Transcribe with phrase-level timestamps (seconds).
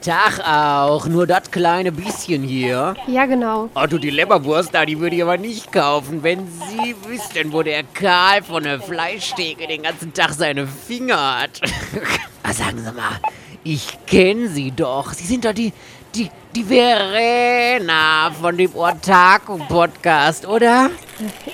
[0.00, 2.94] Tag auch, nur das kleine bisschen hier.
[3.06, 3.68] Ja, genau.
[3.74, 7.62] Oh, du, die Leberwurst da, die würde ich aber nicht kaufen, wenn Sie wüssten, wo
[7.62, 11.60] der Karl von der Fleischtheke den ganzen Tag seine Finger hat.
[12.42, 13.20] ah, sagen Sie mal,
[13.62, 15.12] ich kenne Sie doch.
[15.12, 15.72] Sie sind doch die,
[16.14, 20.90] die, die Verena von dem Otaku-Podcast, oder?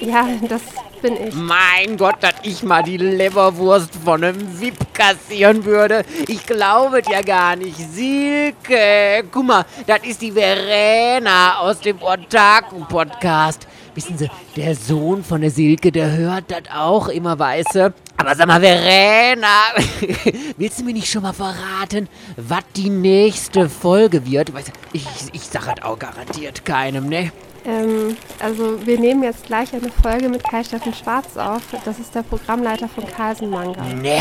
[0.01, 0.63] Ja, das
[1.07, 1.35] bin ich.
[1.35, 6.05] Mein Gott, dass ich mal die Leberwurst von einem VIP kassieren würde.
[6.27, 7.77] Ich glaube ja gar nicht.
[7.77, 13.67] Silke, guck mal, das ist die Verena aus dem Otaku-Podcast.
[13.95, 17.95] Wissen Sie, der Sohn von der Silke, der hört das auch immer, weiße.
[18.19, 19.73] Aber sag mal, Verena,
[20.59, 24.53] willst du mir nicht schon mal verraten, was die nächste Folge wird?
[24.93, 27.33] Ich, ich sag halt auch garantiert keinem, ne?
[27.67, 31.63] Ähm, also wir nehmen jetzt gleich eine Folge mit Kai Steffen Schwarz auf.
[31.85, 33.83] Das ist der Programmleiter von Carlsen Manga.
[33.83, 34.21] Ne,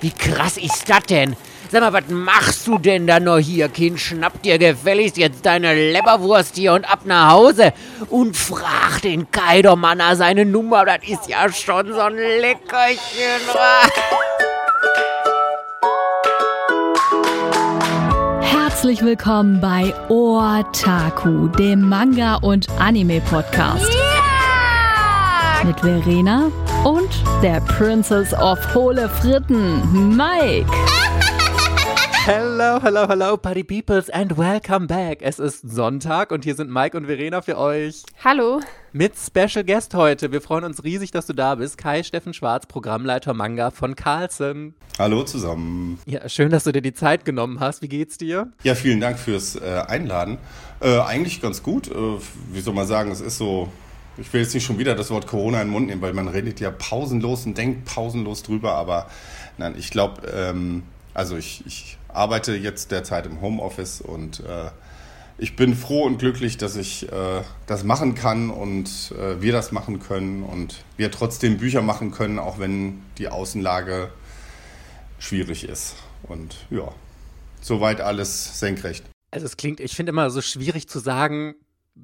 [0.00, 1.36] wie krass ist das denn?
[1.70, 3.98] Sag mal, was machst du denn da noch hier, Kind?
[3.98, 7.72] Schnapp dir gefälligst jetzt deine Leberwurst hier und ab nach Hause
[8.10, 10.84] und frag den Kai doch mal nach seine Nummer.
[10.84, 13.40] Das ist ja schon so ein Leckerchen.
[18.84, 23.88] Herzlich willkommen bei Otaku, dem Manga- und Anime-Podcast.
[23.90, 25.64] Yeah!
[25.64, 26.50] Mit Verena
[26.84, 27.08] und
[27.42, 30.70] der Princess of Hohle Fritten, Mike.
[32.26, 35.18] Hello, hello, hello, Party Peoples and welcome back.
[35.20, 38.02] Es ist Sonntag und hier sind Mike und Verena für euch.
[38.24, 38.62] Hallo.
[38.94, 40.32] Mit Special Guest heute.
[40.32, 41.76] Wir freuen uns riesig, dass du da bist.
[41.76, 44.72] Kai Steffen Schwarz, Programmleiter Manga von Carlsen.
[44.98, 45.98] Hallo zusammen.
[46.06, 47.82] Ja, schön, dass du dir die Zeit genommen hast.
[47.82, 48.50] Wie geht's dir?
[48.62, 50.38] Ja, vielen Dank fürs äh, Einladen.
[50.80, 51.90] Äh, eigentlich ganz gut.
[51.90, 51.94] Äh,
[52.54, 53.68] wie soll man sagen, es ist so,
[54.16, 56.28] ich will jetzt nicht schon wieder das Wort Corona in den Mund nehmen, weil man
[56.28, 59.10] redet ja pausenlos und denkt pausenlos drüber, aber
[59.58, 64.70] nein, ich glaube, ähm, also ich, ich arbeite jetzt derzeit im Homeoffice und äh,
[65.36, 69.72] ich bin froh und glücklich, dass ich äh, das machen kann und äh, wir das
[69.72, 74.10] machen können und wir trotzdem Bücher machen können, auch wenn die Außenlage
[75.18, 75.96] schwierig ist.
[76.22, 76.92] Und ja,
[77.60, 79.04] soweit alles senkrecht.
[79.32, 81.56] Also es klingt, ich finde immer so schwierig zu sagen,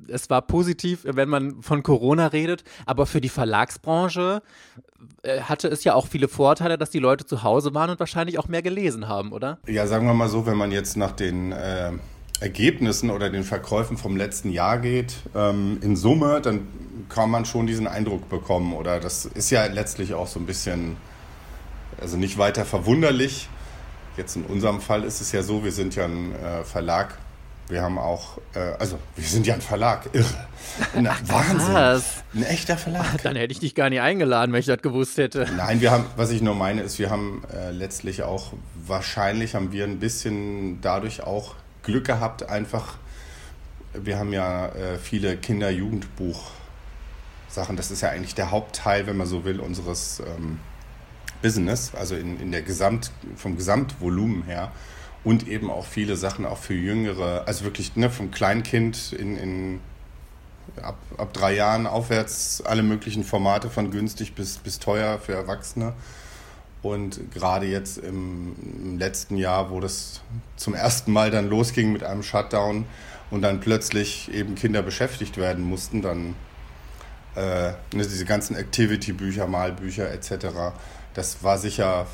[0.09, 4.43] es war positiv, wenn man von Corona redet, aber für die Verlagsbranche
[5.23, 8.39] äh, hatte es ja auch viele Vorteile, dass die Leute zu Hause waren und wahrscheinlich
[8.39, 9.59] auch mehr gelesen haben, oder?
[9.67, 11.93] Ja, sagen wir mal so, wenn man jetzt nach den äh,
[12.41, 16.67] Ergebnissen oder den Verkäufen vom letzten Jahr geht, ähm, in Summe, dann
[17.09, 18.73] kann man schon diesen Eindruck bekommen.
[18.73, 20.97] Oder das ist ja letztlich auch so ein bisschen,
[22.01, 23.49] also nicht weiter verwunderlich.
[24.17, 27.19] Jetzt in unserem Fall ist es ja so, wir sind ja ein äh, Verlag,
[27.71, 30.47] wir haben auch, äh, also wir sind ja ein Verlag, irre.
[30.95, 31.59] Na, Wahnsinn.
[31.59, 32.23] Krass.
[32.35, 33.17] Ein echter Verlag.
[33.23, 35.47] Dann hätte ich dich gar nicht eingeladen, wenn ich das gewusst hätte.
[35.57, 38.53] Nein, wir haben, was ich nur meine, ist, wir haben äh, letztlich auch,
[38.87, 42.97] wahrscheinlich haben wir ein bisschen dadurch auch Glück gehabt, einfach,
[43.95, 47.77] wir haben ja äh, viele Kinder-Jugendbuch-Sachen.
[47.77, 50.59] Das ist ja eigentlich der Hauptteil, wenn man so will, unseres ähm,
[51.43, 54.73] Business, also in, in der Gesamt, vom Gesamtvolumen her
[55.25, 59.81] und eben auch viele Sachen auch für Jüngere, also wirklich ne, vom Kleinkind in, in
[60.83, 65.93] ab, ab drei Jahren aufwärts alle möglichen Formate von günstig bis, bis teuer für Erwachsene.
[66.83, 70.23] Und gerade jetzt im, im letzten Jahr, wo das
[70.57, 72.87] zum ersten Mal dann losging mit einem Shutdown
[73.31, 76.35] und dann plötzlich eben Kinder beschäftigt werden mussten, dann
[77.37, 80.47] äh, ne, diese ganzen Activity-Bücher, Malbücher etc.,
[81.15, 82.07] das war sicher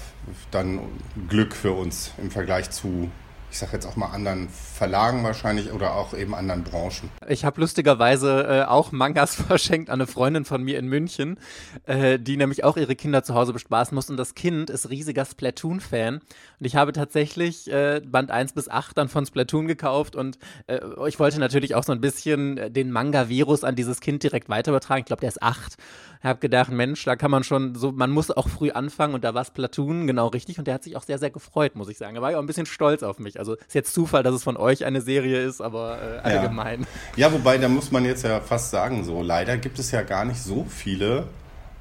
[0.51, 0.81] dann
[1.29, 3.11] Glück für uns im Vergleich zu,
[3.51, 7.11] ich sage jetzt auch mal anderen Verlagen wahrscheinlich oder auch eben anderen Branchen.
[7.29, 11.39] Ich habe lustigerweise äh, auch Mangas verschenkt an eine Freundin von mir in München,
[11.85, 14.11] äh, die nämlich auch ihre Kinder zu Hause bespaßen muss.
[14.11, 16.17] Und das Kind ist riesiger Splatoon-Fan.
[16.17, 20.17] Und ich habe tatsächlich äh, Band 1 bis 8 dann von Splatoon gekauft.
[20.17, 24.23] Und äh, ich wollte natürlich auch so ein bisschen äh, den Manga-Virus an dieses Kind
[24.23, 25.01] direkt weiter übertragen.
[25.01, 25.77] Ich glaube, der ist 8.
[26.27, 29.15] Ich habe gedacht, Mensch, da kann man schon so, man muss auch früh anfangen.
[29.15, 30.59] Und da war Splatoon genau richtig.
[30.59, 32.17] Und der hat sich auch sehr, sehr gefreut, muss ich sagen.
[32.17, 33.39] Da war ich auch ein bisschen stolz auf mich.
[33.39, 36.81] Also ist jetzt Zufall, dass es von euch eine Serie ist, aber äh, allgemein.
[37.15, 37.29] Ja.
[37.29, 40.25] ja, wobei, da muss man jetzt ja fast sagen, so leider gibt es ja gar
[40.25, 41.29] nicht so viele,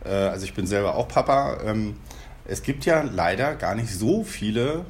[0.04, 1.96] äh, also ich bin selber auch Papa, ähm,
[2.48, 4.86] es gibt ja leider gar nicht so viele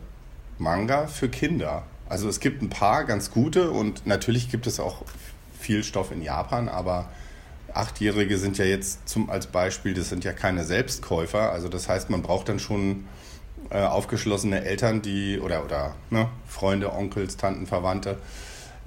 [0.57, 1.83] Manga für Kinder.
[2.09, 5.03] Also es gibt ein paar ganz gute und natürlich gibt es auch
[5.57, 7.07] viel Stoff in Japan, aber
[7.75, 11.51] Achtjährige sind ja jetzt zum, als Beispiel, das sind ja keine Selbstkäufer.
[11.51, 13.06] Also das heißt, man braucht dann schon
[13.69, 18.18] äh, aufgeschlossene Eltern, die oder, oder ne, Freunde, Onkels, Tanten, Verwandte,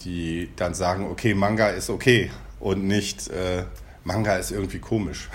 [0.05, 2.31] die dann sagen, okay, Manga ist okay
[2.61, 3.65] und nicht äh,
[4.05, 5.29] Manga ist irgendwie komisch.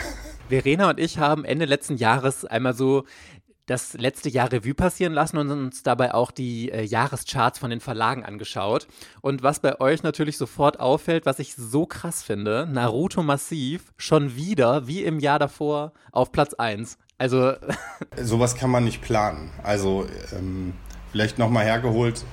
[0.49, 3.05] Verena und ich haben Ende letzten Jahres einmal so
[3.65, 7.79] das letzte Jahr Revue passieren lassen und uns dabei auch die äh, Jahrescharts von den
[7.79, 8.87] Verlagen angeschaut.
[9.21, 14.35] Und was bei euch natürlich sofort auffällt, was ich so krass finde, Naruto Massiv schon
[14.35, 16.97] wieder, wie im Jahr davor, auf Platz 1.
[17.17, 17.53] Also.
[18.21, 19.51] Sowas kann man nicht planen.
[19.63, 20.73] Also, ähm,
[21.11, 22.25] vielleicht nochmal hergeholt,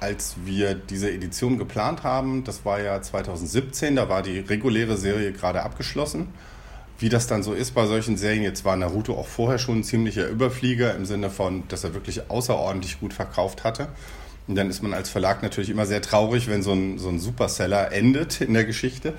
[0.00, 5.32] als wir diese Edition geplant haben, das war ja 2017, da war die reguläre Serie
[5.32, 6.34] gerade abgeschlossen
[7.02, 8.44] wie das dann so ist bei solchen Serien.
[8.44, 12.30] Jetzt war Naruto auch vorher schon ein ziemlicher Überflieger im Sinne von, dass er wirklich
[12.30, 13.88] außerordentlich gut verkauft hatte.
[14.46, 17.18] Und dann ist man als Verlag natürlich immer sehr traurig, wenn so ein, so ein
[17.18, 19.14] Superseller endet in der Geschichte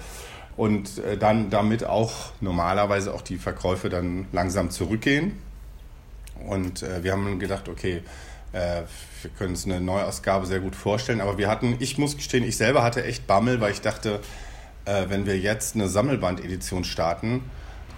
[0.56, 5.34] und äh, dann damit auch normalerweise auch die Verkäufe dann langsam zurückgehen.
[6.48, 8.02] Und äh, wir haben gedacht, okay,
[8.54, 8.84] äh,
[9.22, 12.56] wir können uns eine Neuausgabe sehr gut vorstellen, aber wir hatten, ich muss gestehen, ich
[12.56, 14.20] selber hatte echt Bammel, weil ich dachte,
[14.86, 17.42] wenn wir jetzt eine Sammelband-Edition starten,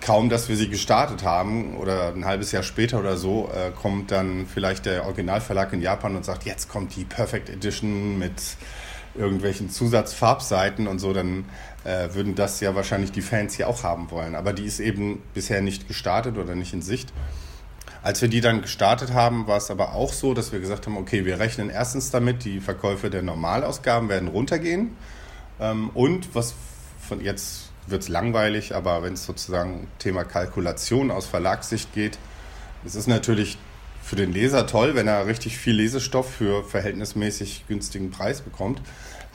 [0.06, 4.12] kaum, dass wir sie gestartet haben oder ein halbes Jahr später oder so, äh, kommt
[4.12, 8.34] dann vielleicht der Originalverlag in Japan und sagt, jetzt kommt die Perfect Edition mit
[9.16, 11.46] irgendwelchen Zusatzfarbseiten und so, dann
[11.86, 14.36] äh, würden das ja wahrscheinlich die Fans hier auch haben wollen.
[14.36, 17.12] Aber die ist eben bisher nicht gestartet oder nicht in Sicht.
[18.04, 20.98] Als wir die dann gestartet haben, war es aber auch so, dass wir gesagt haben,
[20.98, 24.96] okay, wir rechnen erstens damit, die Verkäufe der Normalausgaben werden runtergehen.
[25.60, 26.54] Ähm, und was
[27.00, 32.18] von jetzt wird es langweilig, aber wenn es sozusagen Thema Kalkulation aus Verlagssicht geht,
[32.86, 33.58] es ist natürlich
[34.02, 38.82] für den Leser toll, wenn er richtig viel Lesestoff für verhältnismäßig günstigen Preis bekommt.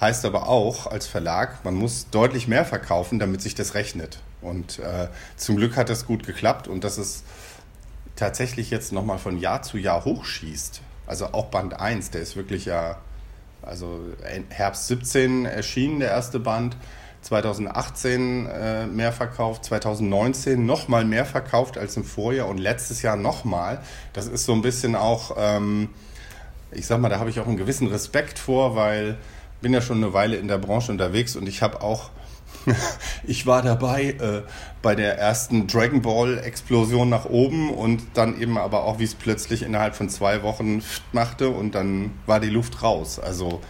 [0.01, 4.21] Heißt aber auch als Verlag, man muss deutlich mehr verkaufen, damit sich das rechnet.
[4.41, 7.25] Und äh, zum Glück hat das gut geklappt und dass es
[8.17, 10.81] tatsächlich jetzt nochmal von Jahr zu Jahr hochschießt.
[11.07, 12.99] Also auch Band 1, der ist wirklich ja,
[13.63, 14.01] also
[14.51, 16.77] Herbst 17 erschienen, der erste Band.
[17.23, 23.83] 2018 äh, mehr verkauft, 2019 nochmal mehr verkauft als im Vorjahr und letztes Jahr nochmal.
[24.13, 25.91] Das ist so ein bisschen auch, ähm,
[26.73, 29.19] ich sag mal, da habe ich auch einen gewissen Respekt vor, weil
[29.61, 32.11] bin ja schon eine Weile in der Branche unterwegs und ich habe auch,
[33.25, 34.43] ich war dabei äh,
[34.83, 39.15] bei der ersten Dragon Ball Explosion nach oben und dann eben aber auch, wie es
[39.15, 40.83] plötzlich innerhalb von zwei Wochen
[41.13, 43.19] machte und dann war die Luft raus.
[43.19, 43.61] Also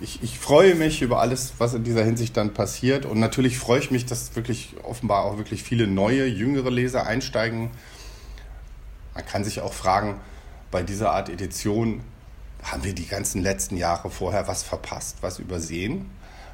[0.00, 3.06] ich, ich freue mich über alles, was in dieser Hinsicht dann passiert.
[3.06, 7.70] Und natürlich freue ich mich, dass wirklich offenbar auch wirklich viele neue, jüngere Leser einsteigen.
[9.14, 10.20] Man kann sich auch fragen,
[10.70, 12.02] bei dieser Art Edition
[12.62, 16.10] haben wir die ganzen letzten Jahre vorher was verpasst, was übersehen.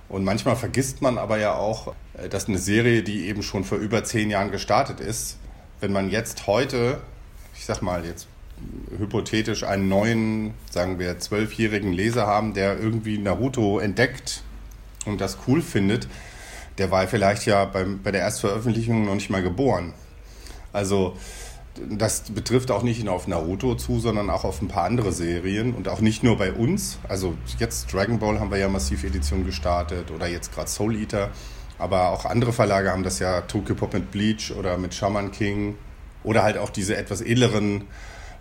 [0.09, 3.79] Und manchmal vergisst man aber ja auch, äh, dass eine Serie, die eben schon vor
[3.79, 5.39] über zehn Jahren gestartet ist,
[5.81, 7.01] wenn man jetzt heute,
[7.57, 8.29] ich sag mal jetzt
[8.99, 14.43] hypothetisch einen neuen, sagen wir, zwölfjährigen Leser haben, der irgendwie Naruto entdeckt
[15.05, 16.09] und das cool findet,
[16.79, 19.95] der war vielleicht ja beim, bei der Erstveröffentlichung noch nicht mal geboren.
[20.73, 21.17] Also
[21.91, 25.75] das betrifft auch nicht nur auf Naruto zu, sondern auch auf ein paar andere Serien
[25.75, 26.99] und auch nicht nur bei uns.
[27.09, 31.31] Also jetzt Dragon Ball haben wir ja massiv Edition gestartet oder jetzt gerade Soul Eater.
[31.79, 35.77] Aber auch andere Verlage haben das ja, Tokyo Pop mit Bleach oder mit Shaman King
[36.25, 37.85] oder halt auch diese etwas edleren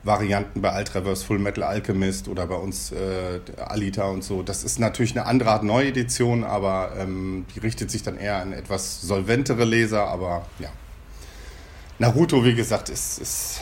[0.05, 4.43] Varianten bei Ultraverse, Full Metal Alchemist oder bei uns äh, Alita und so.
[4.43, 8.53] Das ist natürlich eine andere Art Neuedition, aber ähm, die richtet sich dann eher an
[8.53, 10.07] etwas solventere Leser.
[10.07, 10.69] Aber ja,
[11.97, 13.61] Naruto, wie gesagt, ist, ist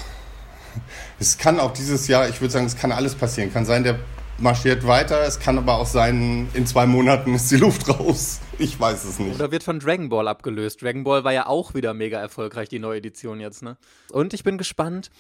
[1.20, 3.54] es kann auch dieses Jahr, ich würde sagen, es kann alles passieren.
[3.54, 4.00] Kann sein, der
[4.38, 5.22] marschiert weiter.
[5.26, 8.40] Es kann aber auch sein, in zwei Monaten ist die Luft raus.
[8.60, 9.36] Ich weiß es nicht.
[9.36, 10.82] Oder wird von Dragon Ball abgelöst.
[10.82, 13.78] Dragon Ball war ja auch wieder mega erfolgreich, die neue Edition jetzt, ne?
[14.12, 15.12] Und ich bin gespannt,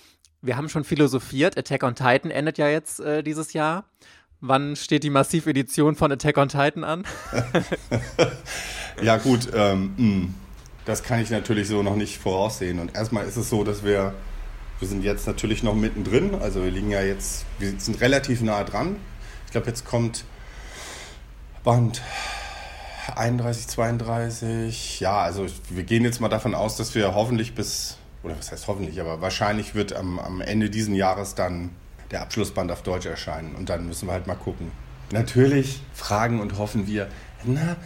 [0.41, 1.57] wir haben schon philosophiert.
[1.57, 3.85] Attack on Titan endet ja jetzt äh, dieses Jahr.
[4.41, 7.05] Wann steht die Massiv-Edition von Attack on Titan an?
[9.01, 9.47] ja, gut.
[9.53, 10.33] Ähm, hm,
[10.83, 12.79] das kann ich natürlich so noch nicht voraussehen.
[12.79, 14.13] Und erstmal ist es so, dass wir,
[14.83, 16.35] wir sind jetzt natürlich noch mittendrin.
[16.35, 18.97] Also wir liegen ja jetzt, wir sind relativ nah dran.
[19.45, 20.25] Ich glaube, jetzt kommt
[21.63, 22.01] Band
[23.15, 24.99] 31, 32.
[24.99, 28.67] Ja, also wir gehen jetzt mal davon aus, dass wir hoffentlich bis oder was heißt
[28.67, 31.69] hoffentlich, aber wahrscheinlich wird am, am Ende dieses Jahres dann
[32.11, 34.69] der Abschlussband auf Deutsch erscheinen und dann müssen wir halt mal gucken.
[35.13, 37.07] Natürlich fragen und hoffen wir,
[37.45, 37.77] na,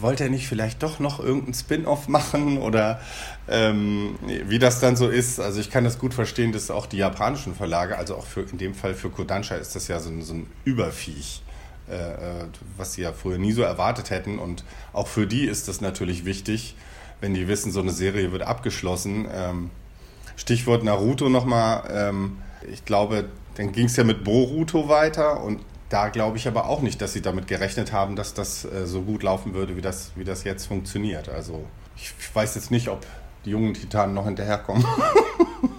[0.00, 3.00] wollte er nicht vielleicht doch noch irgendeinen Spin-off machen oder
[3.48, 5.40] ähm, wie das dann so ist.
[5.40, 8.58] Also ich kann das gut verstehen, dass auch die japanischen Verlage, also auch für, in
[8.58, 11.42] dem Fall für Kodansha ist das ja so ein, so ein Überviech,
[11.90, 12.44] äh, äh,
[12.76, 14.38] was sie ja früher nie so erwartet hätten.
[14.38, 16.76] Und auch für die ist das natürlich wichtig,
[17.20, 19.26] wenn die wissen, so eine Serie wird abgeschlossen.
[19.32, 19.70] Ähm,
[20.36, 21.82] Stichwort Naruto nochmal.
[21.90, 22.38] Ähm,
[22.70, 26.80] ich glaube, dann ging es ja mit Boruto weiter und da glaube ich aber auch
[26.80, 30.12] nicht, dass sie damit gerechnet haben, dass das äh, so gut laufen würde, wie das,
[30.16, 31.28] wie das jetzt funktioniert.
[31.28, 31.64] Also
[31.96, 33.06] ich weiß jetzt nicht, ob
[33.44, 34.84] die jungen Titanen noch hinterherkommen.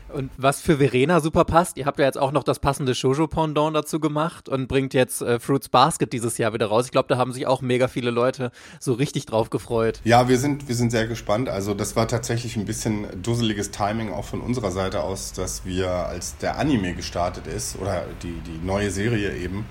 [0.09, 3.75] Und was für Verena super passt, ihr habt ja jetzt auch noch das passende Shoujo-Pendant
[3.75, 6.85] dazu gemacht und bringt jetzt äh, Fruits Basket dieses Jahr wieder raus.
[6.85, 10.01] Ich glaube, da haben sich auch mega viele Leute so richtig drauf gefreut.
[10.03, 11.47] Ja, wir sind, wir sind sehr gespannt.
[11.47, 15.89] Also das war tatsächlich ein bisschen dusseliges Timing auch von unserer Seite aus, dass wir,
[15.89, 19.65] als der Anime gestartet ist, oder die, die neue Serie eben,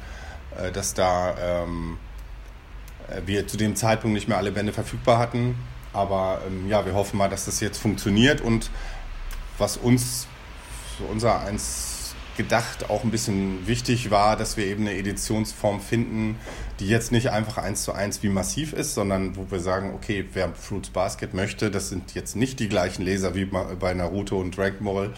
[0.57, 1.99] äh, dass da ähm,
[3.09, 5.57] äh, wir zu dem Zeitpunkt nicht mehr alle Bände verfügbar hatten.
[5.93, 8.71] Aber ähm, ja, wir hoffen mal, dass das jetzt funktioniert und
[9.59, 10.27] was uns
[11.11, 16.37] unser eins gedacht auch ein bisschen wichtig war, dass wir eben eine Editionsform finden,
[16.79, 20.25] die jetzt nicht einfach eins zu eins wie massiv ist, sondern wo wir sagen, okay,
[20.33, 24.57] wer Fruits Basket möchte, das sind jetzt nicht die gleichen Leser wie bei Naruto und
[24.57, 25.15] Dragon Ball.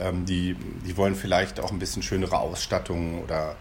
[0.00, 3.56] Ähm, die, die wollen vielleicht auch ein bisschen schönere Ausstattung oder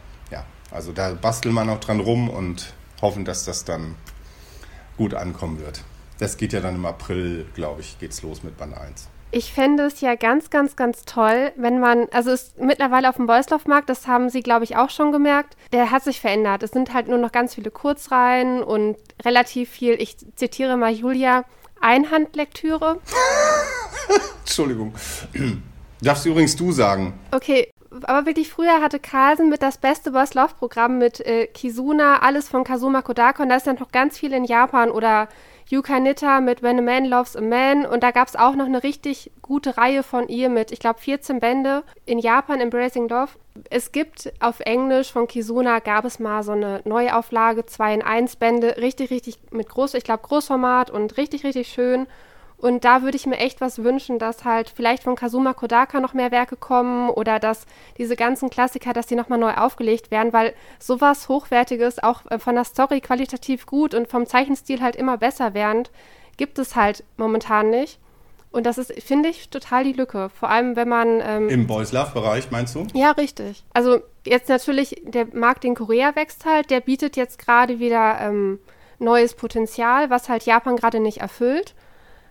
[0.71, 3.95] also da basteln wir noch dran rum und hoffen, dass das dann
[4.97, 5.81] gut ankommen wird.
[6.19, 9.09] Das geht ja dann im April, glaube ich, geht's los mit Band 1.
[9.29, 13.17] Ich fände es ja ganz, ganz, ganz toll, wenn man, also es ist mittlerweile auf
[13.17, 16.63] dem Beuslaufmarkt, das haben Sie, glaube ich, auch schon gemerkt, der hat sich verändert.
[16.63, 21.43] Es sind halt nur noch ganz viele Kurzreihen und relativ viel, ich zitiere mal Julia,
[21.81, 22.99] Einhandlektüre.
[24.39, 24.95] Entschuldigung.
[26.01, 27.13] Darfst du übrigens du sagen.
[27.31, 27.69] Okay,
[28.03, 33.01] aber wirklich früher hatte Carlsen mit das beste Boss-Lauf-Programm mit äh, Kizuna, alles von Kazuma
[33.01, 35.27] Kodaka und da ist dann noch ganz viel in Japan oder
[35.69, 38.65] Yuka Nitta mit When a Man Loves a Man und da gab es auch noch
[38.65, 43.31] eine richtig gute Reihe von ihr mit, ich glaube, 14 Bände in Japan, Embracing Love.
[43.69, 48.37] Es gibt auf Englisch von Kizuna gab es mal so eine Neuauflage, 2 in 1
[48.37, 52.07] Bände, richtig, richtig mit groß, ich glaube, Großformat und richtig, richtig schön.
[52.59, 56.13] Und da würde ich mir echt was wünschen, dass halt vielleicht von Kazuma Kodaka noch
[56.13, 60.53] mehr Werke kommen oder dass diese ganzen Klassiker, dass die nochmal neu aufgelegt werden, weil
[60.79, 65.53] sowas Hochwertiges, auch äh, von der Story qualitativ gut und vom Zeichenstil halt immer besser
[65.53, 65.91] werdend,
[66.37, 67.99] gibt es halt momentan nicht.
[68.49, 70.29] Und das ist, finde ich, total die Lücke.
[70.29, 71.21] Vor allem, wenn man.
[71.21, 72.87] Ähm, Im Boys Love-Bereich, meinst du?
[72.93, 73.63] Ja, richtig.
[73.73, 76.71] Also, jetzt natürlich, der Markt in Korea wächst halt.
[76.71, 78.59] Der bietet jetzt gerade wieder ähm,
[78.99, 81.75] neues Potenzial, was halt Japan gerade nicht erfüllt.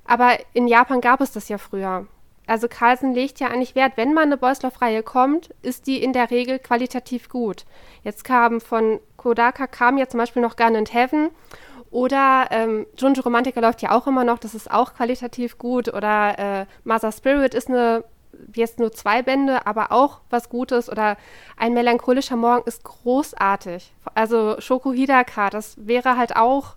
[0.07, 2.07] Aber in Japan gab es das ja früher.
[2.47, 6.31] Also Carlsen legt ja eigentlich Wert, wenn mal eine Boyslauf-Reihe kommt, ist die in der
[6.31, 7.65] Regel qualitativ gut.
[8.05, 11.31] Jetzt kam von Kodaka kam ja zum Beispiel noch Gun and Heaven
[11.91, 15.93] oder ähm, Junjo Romantica läuft ja auch immer noch, das ist auch qualitativ gut.
[15.93, 18.05] Oder äh, Mother Spirit ist eine,
[18.55, 20.91] jetzt nur zwei Bände, aber auch was Gutes.
[20.91, 21.17] Oder
[21.57, 23.93] ein melancholischer Morgen ist großartig.
[24.15, 26.77] Also Shoko Hidaka, das wäre halt auch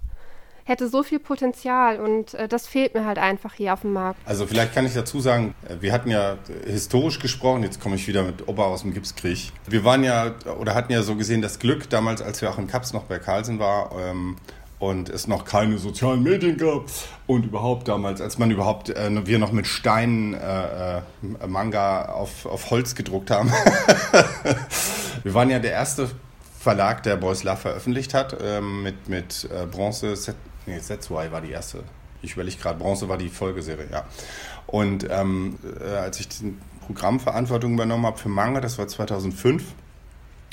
[0.69, 4.19] hätte so viel Potenzial und äh, das fehlt mir halt einfach hier auf dem Markt.
[4.25, 8.07] Also vielleicht kann ich dazu sagen, äh, wir hatten ja historisch gesprochen, jetzt komme ich
[8.07, 9.51] wieder mit Opa aus dem Gipskrieg.
[9.67, 12.67] Wir waren ja oder hatten ja so gesehen das Glück damals, als wir auch in
[12.67, 14.37] Kaps noch bei Carlsen war, ähm,
[14.79, 16.85] und es noch keine sozialen Medien gab
[17.27, 21.01] und überhaupt damals, als man überhaupt äh, wir noch mit Steinen äh, äh,
[21.47, 23.51] Manga auf, auf Holz gedruckt haben.
[25.23, 26.09] wir waren ja der erste
[26.59, 30.15] Verlag, der Boys Love veröffentlicht hat, ähm, mit, mit äh, Bronze,
[30.69, 31.83] nee, Setsuai war die erste.
[32.21, 34.05] Ich überlege gerade, Bronze war die Folgeserie, ja.
[34.67, 36.53] Und ähm, äh, als ich die
[36.85, 39.63] Programmverantwortung übernommen habe für Manga, das war 2005,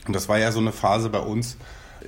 [0.06, 1.56] und das war ja so eine Phase bei uns,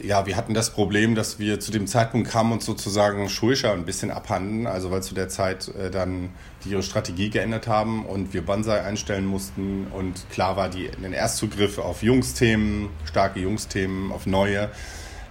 [0.03, 3.85] ja, wir hatten das Problem, dass wir zu dem Zeitpunkt kamen uns sozusagen Shueisha ein
[3.85, 6.31] bisschen abhanden, also weil zu der Zeit äh, dann
[6.65, 11.13] die ihre Strategie geändert haben und wir Banzai einstellen mussten und klar war die, den
[11.13, 14.71] Erstzugriff auf Jungsthemen, starke Jungsthemen, auf neue,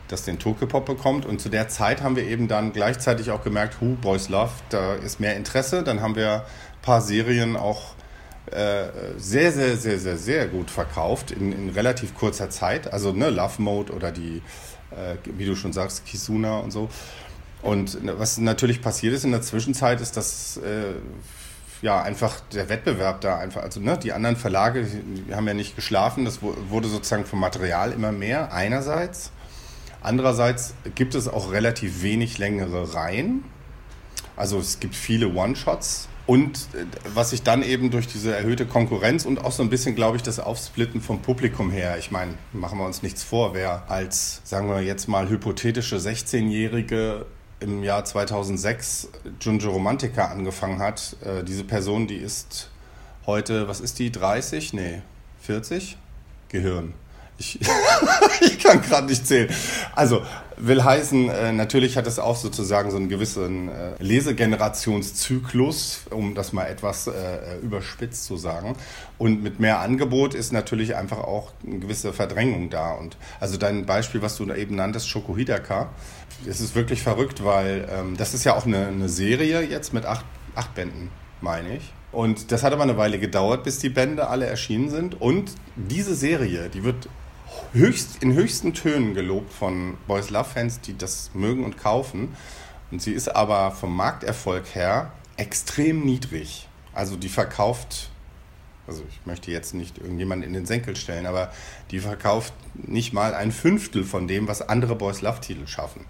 [0.08, 3.82] dass den Tokyopop bekommt und zu der Zeit haben wir eben dann gleichzeitig auch gemerkt,
[3.82, 7.96] Who Boys Love, da ist mehr Interesse, dann haben wir ein paar Serien auch
[8.52, 8.88] äh,
[9.18, 12.92] sehr, sehr, sehr, sehr, sehr gut verkauft in, in relativ kurzer Zeit.
[12.94, 14.42] Also ne, Love Mode oder die,
[14.92, 16.90] äh, wie du schon sagst, Kisuna und so.
[17.62, 20.94] Und was natürlich passiert ist in der Zwischenzeit, ist, dass äh,
[21.82, 25.76] ja einfach der Wettbewerb da einfach, also ne, die anderen Verlage die haben ja nicht
[25.76, 29.32] geschlafen, das wurde sozusagen vom Material immer mehr, einerseits.
[30.08, 33.44] Andererseits gibt es auch relativ wenig längere Reihen.
[34.38, 36.86] Also es gibt viele One-Shots, und äh,
[37.16, 40.24] was sich dann eben durch diese erhöhte Konkurrenz und auch so ein bisschen, glaube ich,
[40.24, 44.70] das Aufsplitten vom Publikum her, ich meine, machen wir uns nichts vor, wer als, sagen
[44.70, 47.26] wir jetzt mal, hypothetische 16-Jährige
[47.62, 49.10] im Jahr 2006
[49.40, 52.70] Junjo Romantica angefangen hat, äh, diese Person, die ist
[53.26, 54.74] heute, was ist die, 30?
[54.74, 55.02] Nee,
[55.42, 55.98] 40?
[56.50, 56.94] Gehirn.
[57.38, 57.60] Ich,
[58.41, 59.50] ich kann gerade nicht zählen.
[59.96, 60.22] Also,
[60.58, 66.51] will heißen, äh, natürlich hat es auch sozusagen so einen gewissen äh, Lesegenerationszyklus, um das
[66.51, 68.75] mal etwas äh, überspitzt zu sagen.
[69.17, 72.94] Und mit mehr Angebot ist natürlich einfach auch eine gewisse Verdrängung da.
[72.94, 75.89] Und also dein Beispiel, was du da eben nanntest, Shokuhidaka,
[76.48, 80.06] es ist wirklich verrückt, weil ähm, das ist ja auch eine, eine Serie jetzt mit
[80.06, 80.25] acht,
[80.56, 81.10] acht Bänden,
[81.41, 81.94] meine ich.
[82.12, 85.22] Und das hat aber eine Weile gedauert, bis die Bände alle erschienen sind.
[85.22, 87.10] Und diese Serie, die wird
[87.74, 92.36] höchst, in höchsten Tönen gelobt von Boys Love Fans, die das mögen und kaufen.
[92.91, 96.67] Und sie ist aber vom Markterfolg her extrem niedrig.
[96.93, 98.09] Also die verkauft,
[98.88, 101.51] also ich möchte jetzt nicht irgendjemanden in den Senkel stellen, aber
[101.91, 106.05] die verkauft nicht mal ein Fünftel von dem, was andere Boys Love Titel schaffen.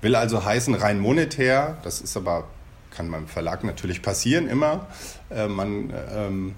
[0.00, 2.44] Will also heißen, rein monetär, das ist aber,
[2.90, 4.86] kann beim Verlag natürlich passieren immer,
[5.30, 6.54] äh, man ähm,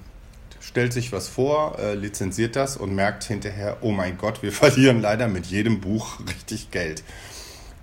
[0.69, 5.01] stellt sich was vor, äh, lizenziert das und merkt hinterher, oh mein Gott, wir verlieren
[5.01, 7.03] leider mit jedem Buch richtig Geld.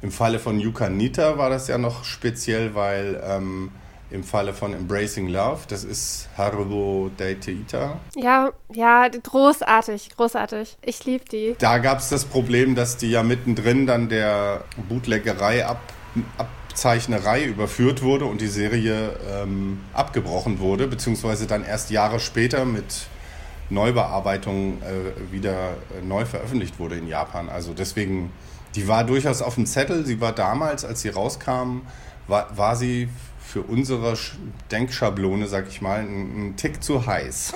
[0.01, 3.71] Im Falle von Yuka Nita war das ja noch speziell, weil ähm,
[4.11, 7.99] im Falle von Embracing Love, das ist Haruo Daiteita.
[8.15, 10.77] Ja, ja, großartig, großartig.
[10.83, 11.55] Ich liebe die.
[11.57, 15.81] Da gab es das Problem, dass die ja mittendrin dann der Bootleggerei ab,
[16.75, 23.07] Abzeichnerei überführt wurde und die Serie ähm, abgebrochen wurde, beziehungsweise dann erst Jahre später mit
[23.69, 27.47] Neubearbeitung äh, wieder äh, neu veröffentlicht wurde in Japan.
[27.47, 28.29] Also deswegen,
[28.75, 30.05] die war durchaus auf dem Zettel.
[30.05, 31.83] Sie war damals, als sie rauskam,
[32.27, 33.07] war, war sie
[33.39, 34.17] für unsere
[34.69, 37.53] Denkschablone, sag ich mal, ein, ein Tick zu heiß.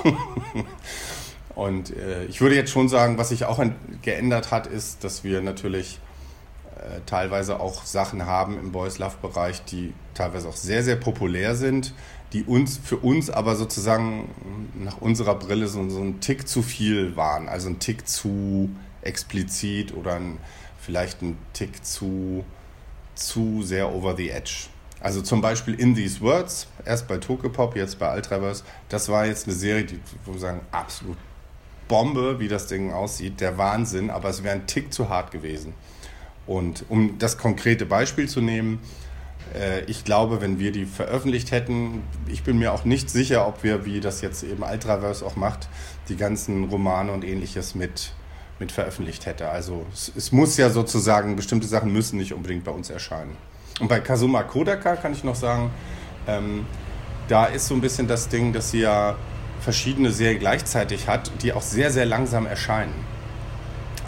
[1.56, 3.62] Und äh, ich würde jetzt schon sagen, was sich auch
[4.02, 6.00] geändert hat, ist, dass wir natürlich
[6.80, 11.56] äh, teilweise auch Sachen haben im Boys Love Bereich, die teilweise auch sehr, sehr populär
[11.56, 11.94] sind,
[12.34, 14.30] die uns für uns aber sozusagen
[14.76, 17.50] nach unserer Brille so, so ein Tick zu viel waren.
[17.50, 18.70] Also ein Tick zu
[19.02, 20.38] explizit oder ein,
[20.80, 22.46] vielleicht ein Tick zu,
[23.16, 24.68] zu sehr over the edge.
[25.02, 28.64] Also zum Beispiel In These Words, erst bei Tokepop, jetzt bei Altreivers.
[28.90, 30.34] Das war jetzt eine Serie, die, wo
[30.72, 31.18] absolut
[31.88, 35.74] Bombe, wie das Ding aussieht, der Wahnsinn, aber es wäre ein Tick zu hart gewesen.
[36.50, 38.80] Und um das konkrete Beispiel zu nehmen,
[39.54, 43.64] äh, ich glaube, wenn wir die veröffentlicht hätten, ich bin mir auch nicht sicher, ob
[43.64, 45.70] wir, wie das jetzt eben Altreivers auch macht,
[46.10, 48.14] die ganzen Romane und ähnliches mit,
[48.58, 49.50] mit veröffentlicht hätte.
[49.50, 53.38] Also es, es muss ja sozusagen, bestimmte Sachen müssen nicht unbedingt bei uns erscheinen.
[53.80, 55.70] Und bei Kazuma Kodaka kann ich noch sagen,
[56.26, 56.66] ähm,
[57.28, 59.18] da ist so ein bisschen das Ding, dass sie ja
[59.60, 63.19] verschiedene Serien gleichzeitig hat, die auch sehr, sehr langsam erscheinen.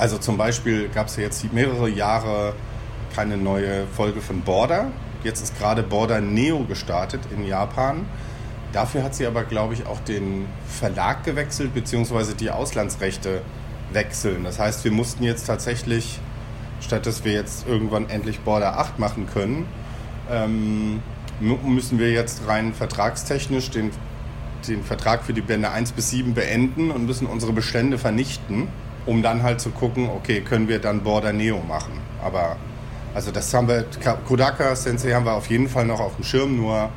[0.02, 2.56] Also zum Beispiel gab es ja jetzt mehrere Jahre
[3.16, 4.88] keine neue Folge von Border.
[5.24, 8.08] Jetzt ist gerade Border Neo gestartet in Japan.
[8.74, 13.44] Dafür hat sie aber, glaube ich, auch den Verlag gewechselt, beziehungsweise die Auslandsrechte
[13.94, 14.44] wechseln.
[14.44, 16.20] Das heißt, wir mussten jetzt tatsächlich
[16.82, 19.66] statt dass wir jetzt irgendwann endlich Border 8 machen können,
[20.30, 21.02] ähm,
[21.40, 23.92] müssen wir jetzt rein vertragstechnisch den,
[24.68, 28.68] den Vertrag für die Bände 1 bis 7 beenden und müssen unsere Bestände vernichten,
[29.06, 32.00] um dann halt zu gucken, okay, können wir dann Border Neo machen.
[32.24, 32.58] Aber
[33.14, 33.86] also das haben wir,
[34.28, 36.90] Kodaka Sensei haben wir auf jeden Fall noch auf dem Schirm, nur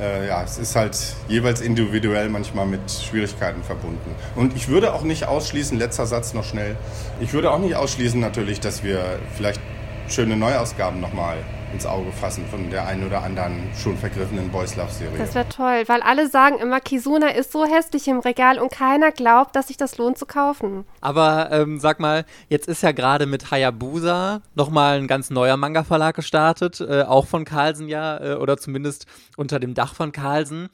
[0.00, 0.96] äh, ja, es ist halt
[1.28, 4.14] jeweils individuell manchmal mit Schwierigkeiten verbunden.
[4.36, 6.76] Und ich würde auch nicht ausschließen, letzter Satz noch schnell,
[7.20, 9.60] ich würde auch nicht ausschließen natürlich, dass wir vielleicht
[10.08, 11.38] schöne Neuausgaben nochmal
[11.72, 15.18] ins Auge fassen von der einen oder anderen schon vergriffenen Boys Love Serie.
[15.18, 19.12] Das wäre toll, weil alle sagen immer, Kizuna ist so hässlich im Regal und keiner
[19.12, 20.84] glaubt, dass sich das lohnt zu kaufen.
[21.00, 26.16] Aber ähm, sag mal, jetzt ist ja gerade mit Hayabusa nochmal ein ganz neuer Manga-Verlag
[26.16, 30.68] gestartet, äh, auch von Carlsen ja, äh, oder zumindest unter dem Dach von Carlsen.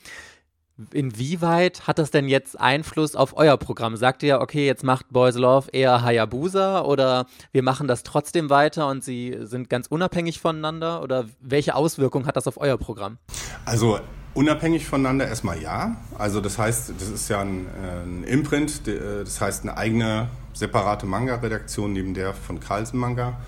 [0.93, 3.97] Inwieweit hat das denn jetzt Einfluss auf euer Programm?
[3.97, 8.89] Sagt ihr, okay, jetzt macht Boys Love eher Hayabusa oder wir machen das trotzdem weiter
[8.89, 11.03] und sie sind ganz unabhängig voneinander?
[11.03, 13.19] Oder welche Auswirkungen hat das auf euer Programm?
[13.65, 14.01] Also
[14.35, 15.97] unabhängig voneinander erstmal ja.
[16.19, 21.07] Also das heißt, das ist ja ein, ein Imprint, äh, das heißt eine eigene separate
[21.07, 23.39] Manga-Redaktion neben der von Carlsen Manga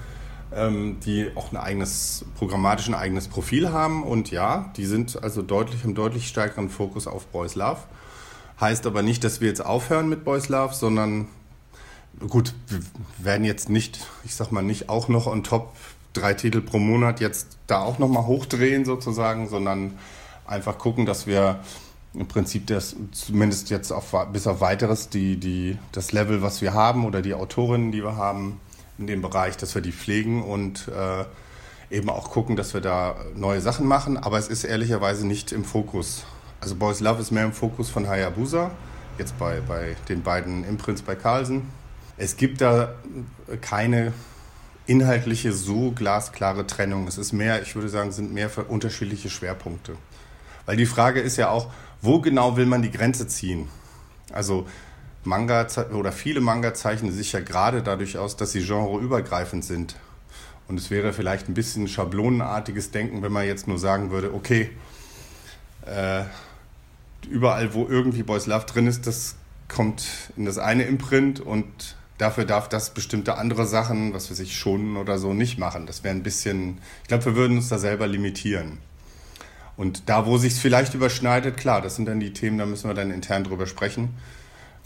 [0.52, 4.04] die auch ein eigenes, programmatisch ein eigenes Profil haben.
[4.04, 7.80] Und ja, die sind also deutlich im deutlich stärkeren Fokus auf Boys Love.
[8.60, 11.26] Heißt aber nicht, dass wir jetzt aufhören mit Boys Love, sondern
[12.28, 12.80] gut, wir
[13.18, 15.74] werden jetzt nicht, ich sag mal, nicht auch noch on top
[16.12, 19.98] drei Titel pro Monat jetzt da auch nochmal hochdrehen sozusagen, sondern
[20.46, 21.60] einfach gucken, dass wir
[22.14, 26.72] im Prinzip das zumindest jetzt auf, bis auf weiteres die, die, das Level, was wir
[26.72, 28.58] haben oder die Autorinnen, die wir haben,
[28.98, 31.24] in dem Bereich, dass wir die pflegen und äh,
[31.94, 34.16] eben auch gucken, dass wir da neue Sachen machen.
[34.16, 36.24] Aber es ist ehrlicherweise nicht im Fokus.
[36.60, 38.70] Also Boys Love ist mehr im Fokus von Hayabusa,
[39.18, 41.68] jetzt bei, bei den beiden Imprints bei Carlsen.
[42.16, 42.94] Es gibt da
[43.60, 44.12] keine
[44.86, 47.06] inhaltliche so glasklare Trennung.
[47.06, 49.96] Es ist mehr, ich würde sagen, sind mehr für unterschiedliche Schwerpunkte.
[50.64, 53.68] Weil die Frage ist ja auch, wo genau will man die Grenze ziehen?
[54.32, 54.66] Also
[55.26, 59.96] Manga oder viele Manga zeichnen sich ja gerade dadurch aus, dass sie genreübergreifend sind.
[60.68, 64.70] Und es wäre vielleicht ein bisschen schablonenartiges Denken, wenn man jetzt nur sagen würde, okay,
[65.86, 66.24] äh,
[67.28, 69.36] überall, wo irgendwie Boys Love drin ist, das
[69.68, 74.56] kommt in das eine Imprint und dafür darf das bestimmte andere Sachen, was wir sich
[74.56, 75.86] schonen oder so, nicht machen.
[75.86, 78.78] Das wäre ein bisschen, ich glaube, wir würden uns da selber limitieren.
[79.76, 82.88] Und da, wo sich es vielleicht überschneidet, klar, das sind dann die Themen, da müssen
[82.88, 84.14] wir dann intern drüber sprechen.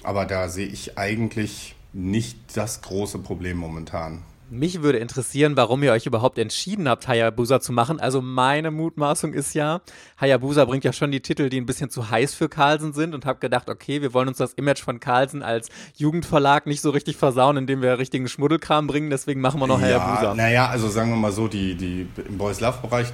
[0.03, 4.23] Aber da sehe ich eigentlich nicht das große Problem momentan.
[4.53, 8.01] Mich würde interessieren, warum ihr euch überhaupt entschieden habt, Hayabusa zu machen.
[8.01, 9.81] Also meine Mutmaßung ist ja,
[10.21, 13.27] Hayabusa bringt ja schon die Titel, die ein bisschen zu heiß für Carlsen sind und
[13.27, 17.17] habe gedacht, okay, wir wollen uns das Image von Carlsen als Jugendverlag nicht so richtig
[17.17, 19.09] versauen, indem wir richtigen Schmuddelkram bringen.
[19.09, 20.35] Deswegen machen wir noch ja, Hayabusa.
[20.35, 23.13] Naja, also sagen wir mal so, die, die im Boys Love Bereich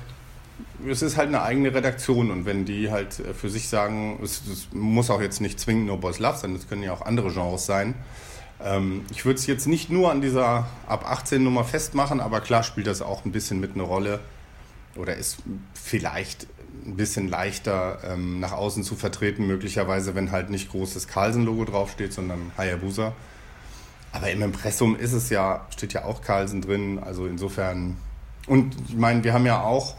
[0.88, 4.68] es ist halt eine eigene Redaktion und wenn die halt für sich sagen, es, es
[4.72, 7.66] muss auch jetzt nicht zwingend nur Boys Love sein, es können ja auch andere Genres
[7.66, 7.94] sein,
[8.62, 12.62] ähm, ich würde es jetzt nicht nur an dieser ab 18 Nummer festmachen, aber klar
[12.62, 14.20] spielt das auch ein bisschen mit eine Rolle
[14.96, 15.38] oder ist
[15.74, 16.46] vielleicht
[16.84, 22.12] ein bisschen leichter ähm, nach außen zu vertreten, möglicherweise, wenn halt nicht großes Carlsen-Logo draufsteht,
[22.12, 23.12] sondern Hayabusa.
[24.12, 27.96] Aber im Impressum ist es ja, steht ja auch Carlsen drin, also insofern.
[28.46, 29.94] Und ich meine, wir haben ja auch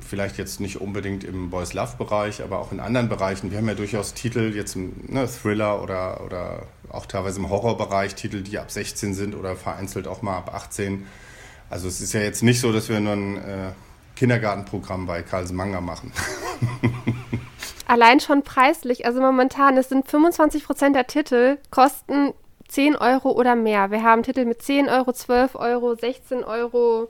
[0.00, 3.50] vielleicht jetzt nicht unbedingt im Boys Love Bereich, aber auch in anderen Bereichen.
[3.50, 8.42] Wir haben ja durchaus Titel, jetzt ne, Thriller oder, oder auch teilweise im Horrorbereich, Titel,
[8.42, 11.06] die ab 16 sind oder vereinzelt auch mal ab 18.
[11.70, 13.72] Also es ist ja jetzt nicht so, dass wir nur ein äh,
[14.16, 16.12] Kindergartenprogramm bei Karls Manga machen.
[17.86, 22.34] Allein schon preislich, also momentan, es sind 25 Prozent der Titel, kosten
[22.68, 23.92] 10 Euro oder mehr.
[23.92, 27.08] Wir haben Titel mit 10 Euro, 12 Euro, 16 Euro,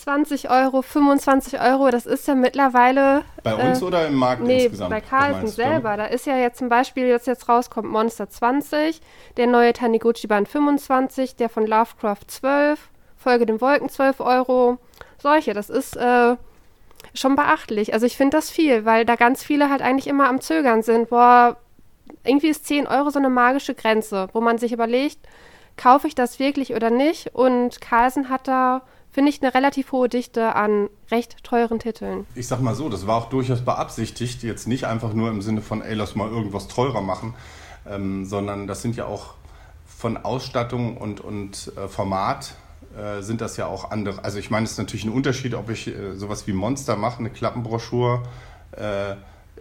[0.00, 3.22] 20 Euro, 25 Euro, das ist ja mittlerweile.
[3.42, 4.90] Bei uns äh, oder im Markt nee, insgesamt?
[4.90, 5.96] bei Carlsen selber.
[5.96, 9.00] Da ist ja jetzt zum Beispiel, dass jetzt rauskommt Monster 20,
[9.36, 14.78] der neue Taniguchi-Band 25, der von Lovecraft 12, Folge den Wolken 12 Euro.
[15.18, 16.36] Solche, das ist äh,
[17.14, 17.92] schon beachtlich.
[17.92, 21.10] Also ich finde das viel, weil da ganz viele halt eigentlich immer am Zögern sind.
[21.10, 21.58] Boah,
[22.24, 25.18] irgendwie ist 10 Euro so eine magische Grenze, wo man sich überlegt,
[25.76, 27.34] kaufe ich das wirklich oder nicht?
[27.34, 28.82] Und Carlsen hat da
[29.12, 32.26] finde ich, eine relativ hohe Dichte an recht teuren Titeln.
[32.34, 35.62] Ich sag mal so, das war auch durchaus beabsichtigt, jetzt nicht einfach nur im Sinne
[35.62, 37.34] von, ey, lass mal irgendwas teurer machen,
[37.88, 39.34] ähm, sondern das sind ja auch
[39.84, 42.54] von Ausstattung und, und äh, Format
[42.96, 44.24] äh, sind das ja auch andere.
[44.24, 47.18] Also ich meine, es ist natürlich ein Unterschied, ob ich äh, sowas wie Monster mache,
[47.18, 48.22] eine Klappenbroschur
[48.72, 49.16] äh,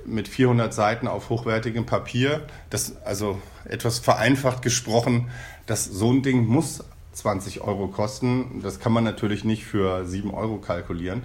[0.06, 2.46] mit 400 Seiten auf hochwertigem Papier.
[2.70, 5.30] Das, also etwas vereinfacht gesprochen,
[5.66, 6.84] dass so ein Ding muss
[7.20, 8.62] 20 Euro kosten.
[8.64, 11.24] Das kann man natürlich nicht für 7 Euro kalkulieren.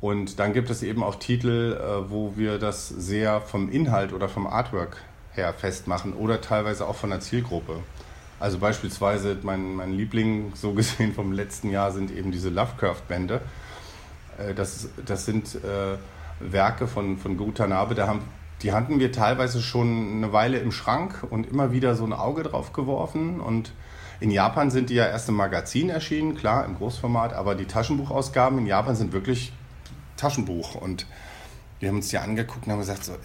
[0.00, 4.28] Und dann gibt es eben auch Titel, äh, wo wir das sehr vom Inhalt oder
[4.28, 4.98] vom Artwork
[5.32, 7.78] her festmachen oder teilweise auch von der Zielgruppe.
[8.38, 13.40] Also beispielsweise mein, mein Liebling, so gesehen vom letzten Jahr, sind eben diese Lovecraft-Bände.
[14.38, 15.96] Äh, das, das sind äh,
[16.40, 18.20] Werke von, von Gutanabe, da haben,
[18.66, 22.42] die hatten wir teilweise schon eine Weile im Schrank und immer wieder so ein Auge
[22.42, 23.72] drauf geworfen und
[24.18, 28.58] in Japan sind die ja erst im Magazin erschienen, klar, im Großformat, aber die Taschenbuchausgaben
[28.58, 29.52] in Japan sind wirklich
[30.16, 30.74] Taschenbuch.
[30.74, 31.06] Und
[31.78, 33.18] wir haben uns die angeguckt und haben gesagt, so, äh,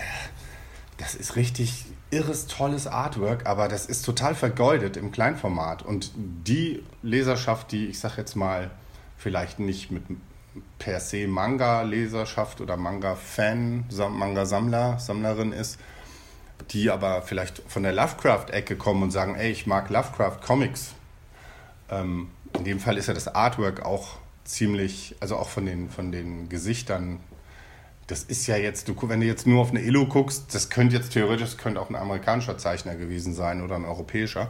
[0.98, 5.82] das ist richtig irres, tolles Artwork, aber das ist total vergeudet im Kleinformat.
[5.82, 8.70] Und die Leserschaft, die, ich sag jetzt mal,
[9.18, 10.04] vielleicht nicht mit
[10.80, 15.80] per se Manga-Leserschaft oder Manga-Fan, Manga-Sammler, Sammlerin ist,
[16.72, 20.94] die aber vielleicht von der Lovecraft-Ecke kommen und sagen, ey, ich mag Lovecraft-Comics.
[21.90, 26.12] Ähm, in dem Fall ist ja das Artwork auch ziemlich, also auch von den, von
[26.12, 27.20] den Gesichtern,
[28.08, 30.98] das ist ja jetzt, du, wenn du jetzt nur auf eine Illu guckst, das könnte
[30.98, 34.50] jetzt theoretisch, das könnte auch ein amerikanischer Zeichner gewesen sein oder ein europäischer.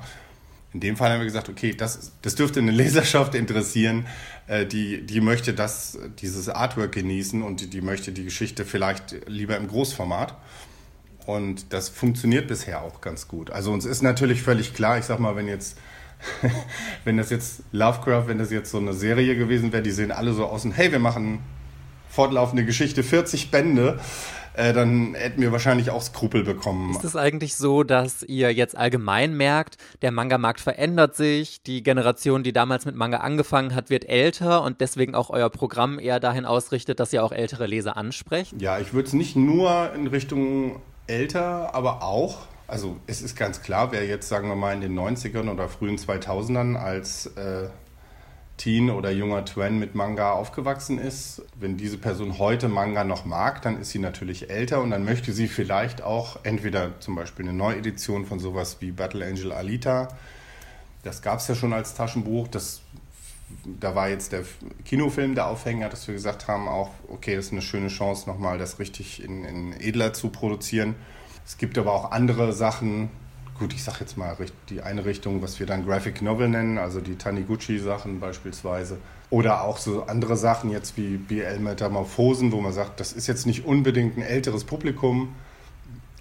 [0.73, 4.05] In dem Fall haben wir gesagt, okay, das, das dürfte eine Leserschaft interessieren,
[4.47, 9.27] äh, die, die möchte das, dieses Artwork genießen und die, die möchte die Geschichte vielleicht
[9.27, 10.35] lieber im Großformat.
[11.25, 13.51] Und das funktioniert bisher auch ganz gut.
[13.51, 15.77] Also uns ist natürlich völlig klar, ich sag mal, wenn jetzt,
[17.03, 20.33] wenn das jetzt Lovecraft, wenn das jetzt so eine Serie gewesen wäre, die sehen alle
[20.33, 21.39] so aus und hey, wir machen
[22.09, 23.99] fortlaufende Geschichte, 40 Bände,
[24.53, 26.91] äh, dann hätten wir wahrscheinlich auch Skrupel bekommen.
[26.91, 32.43] Ist es eigentlich so, dass ihr jetzt allgemein merkt, der Manga-Markt verändert sich, die Generation,
[32.43, 36.45] die damals mit Manga angefangen hat, wird älter und deswegen auch euer Programm eher dahin
[36.45, 38.53] ausrichtet, dass ihr auch ältere Leser ansprecht?
[38.59, 43.61] Ja, ich würde es nicht nur in Richtung älter, aber auch, also es ist ganz
[43.61, 47.69] klar, wer jetzt, sagen wir mal, in den 90ern oder frühen 2000ern als äh,
[48.61, 53.63] Teen oder junger Twen mit Manga aufgewachsen ist, wenn diese Person heute Manga noch mag,
[53.63, 57.57] dann ist sie natürlich älter und dann möchte sie vielleicht auch entweder zum Beispiel eine
[57.57, 60.09] Neuedition von sowas wie Battle Angel Alita,
[61.01, 62.81] das gab es ja schon als Taschenbuch, das
[63.79, 64.43] da war jetzt der
[64.85, 68.59] Kinofilm der Aufhänger, dass wir gesagt haben, auch, okay, das ist eine schöne Chance, nochmal
[68.59, 70.95] das richtig in, in edler zu produzieren.
[71.47, 73.09] Es gibt aber auch andere Sachen,
[73.61, 74.35] gut, ich sage jetzt mal
[74.69, 78.97] die eine Richtung, was wir dann Graphic Novel nennen, also die Taniguchi-Sachen beispielsweise.
[79.29, 83.45] Oder auch so andere Sachen jetzt wie BL Metamorphosen, wo man sagt, das ist jetzt
[83.45, 85.35] nicht unbedingt ein älteres Publikum,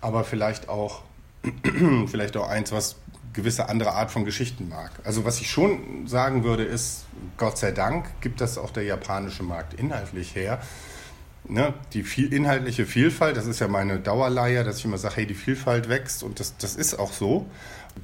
[0.03, 1.01] aber vielleicht auch,
[2.09, 2.97] vielleicht auch eins, was
[3.33, 4.91] gewisse andere Art von Geschichten mag.
[5.05, 7.07] Also was ich schon sagen würde, ist,
[7.39, 10.61] Gott sei Dank gibt das auch der japanische Markt inhaltlich her.
[11.49, 15.27] Ne, die viel, inhaltliche Vielfalt, das ist ja meine Dauerleier, dass ich immer sage, hey,
[15.27, 17.47] die Vielfalt wächst und das, das ist auch so,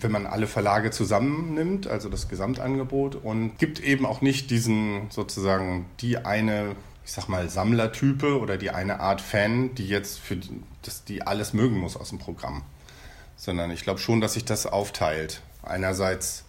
[0.01, 5.87] wenn man alle Verlage zusammennimmt, also das Gesamtangebot und gibt eben auch nicht diesen sozusagen
[6.01, 10.39] die eine, ich sag mal, Sammlertype oder die eine Art Fan, die jetzt für
[10.83, 12.63] das, die alles mögen muss aus dem Programm
[13.37, 15.43] sondern ich glaube schon, dass sich das aufteilt.
[15.63, 16.45] Einerseits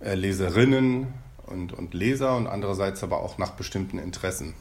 [0.00, 1.12] äh, Leserinnen
[1.46, 4.54] und, und Leser und andererseits aber auch nach bestimmten Interessen.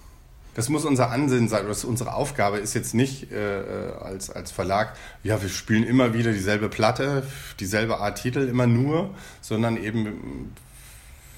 [0.53, 4.51] Das muss unser Ansinnen sein, oder unsere Aufgabe ist jetzt nicht äh, äh, als, als
[4.51, 7.23] Verlag, ja, wir spielen immer wieder dieselbe Platte,
[7.59, 10.53] dieselbe Art Titel, immer nur, sondern eben,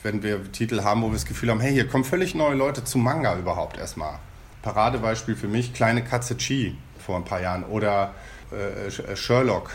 [0.01, 2.83] wenn wir Titel haben, wo wir das Gefühl haben, hey, hier kommen völlig neue Leute
[2.83, 4.19] zu Manga überhaupt erstmal.
[4.63, 8.13] Paradebeispiel für mich, Kleine Katze Chi vor ein paar Jahren oder
[8.51, 9.71] äh Sherlock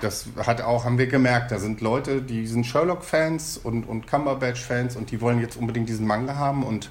[0.00, 4.96] das hat auch, haben wir gemerkt, da sind Leute, die sind Sherlock-Fans und, und Cumberbatch-Fans
[4.96, 6.90] und die wollen jetzt unbedingt diesen Manga haben und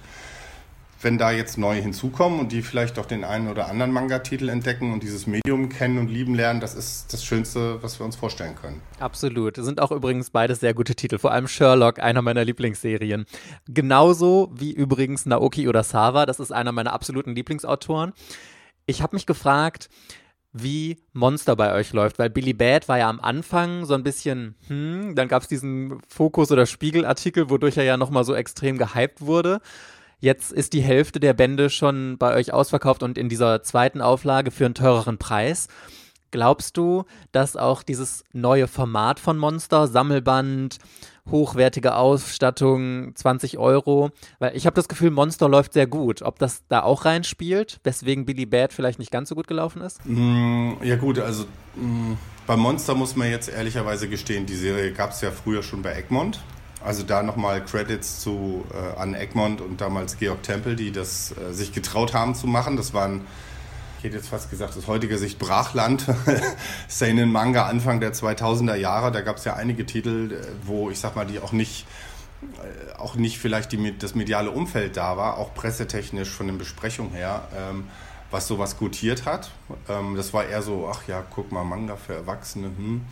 [1.05, 4.91] wenn da jetzt neue hinzukommen und die vielleicht auch den einen oder anderen Manga-Titel entdecken
[4.91, 8.55] und dieses Medium kennen und lieben lernen, das ist das Schönste, was wir uns vorstellen
[8.55, 8.81] können.
[8.99, 9.59] Absolut.
[9.59, 11.19] Das sind auch übrigens beides sehr gute Titel.
[11.19, 13.27] Vor allem Sherlock, einer meiner Lieblingsserien.
[13.67, 18.13] Genauso wie übrigens Naoki Urasawa, das ist einer meiner absoluten Lieblingsautoren.
[18.87, 19.89] Ich habe mich gefragt,
[20.53, 24.55] wie Monster bei euch läuft, weil Billy Bad war ja am Anfang so ein bisschen,
[24.69, 29.21] hm, dann gab es diesen Fokus- oder Spiegelartikel, wodurch er ja nochmal so extrem gehypt
[29.21, 29.61] wurde.
[30.25, 34.49] Jetzt ist die Hälfte der Bände schon bei euch ausverkauft und in dieser zweiten Auflage
[34.49, 35.67] für einen teureren Preis.
[36.31, 40.79] Glaubst du, dass auch dieses neue Format von Monster, Sammelband,
[41.29, 44.09] hochwertige Ausstattung, 20 Euro.
[44.39, 46.23] Weil ich habe das Gefühl, Monster läuft sehr gut.
[46.23, 50.03] Ob das da auch reinspielt, weswegen Billy Bad vielleicht nicht ganz so gut gelaufen ist?
[50.05, 52.13] Mm, ja gut, also mm,
[52.47, 55.93] bei Monster muss man jetzt ehrlicherweise gestehen, die Serie gab es ja früher schon bei
[55.93, 56.39] Egmont.
[56.85, 61.53] Also da nochmal Credits zu äh, an Egmont und damals Georg Tempel, die das äh,
[61.53, 62.77] sich getraut haben zu machen.
[62.77, 63.21] Das waren
[64.05, 66.05] hätte jetzt fast gesagt, aus heutiger Sicht Brachland.
[66.87, 70.99] Seinen Manga Anfang der 2000er Jahre, da gab es ja einige Titel, äh, wo ich
[70.99, 71.85] sag mal, die auch nicht
[72.41, 77.13] äh, auch nicht vielleicht die, das mediale Umfeld da war, auch pressetechnisch von den Besprechungen
[77.13, 77.87] her, ähm,
[78.31, 79.51] was sowas gutiert hat.
[79.89, 82.67] Ähm, das war eher so, ach ja, guck mal, Manga für Erwachsene.
[82.67, 83.05] Hm.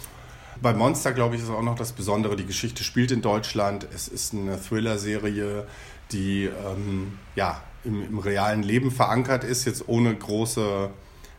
[0.61, 3.87] Bei Monster, glaube ich, ist auch noch das Besondere, die Geschichte spielt in Deutschland.
[3.93, 5.67] Es ist eine Thriller-Serie,
[6.11, 10.89] die ähm, ja, im, im, realen Leben verankert ist, jetzt ohne große,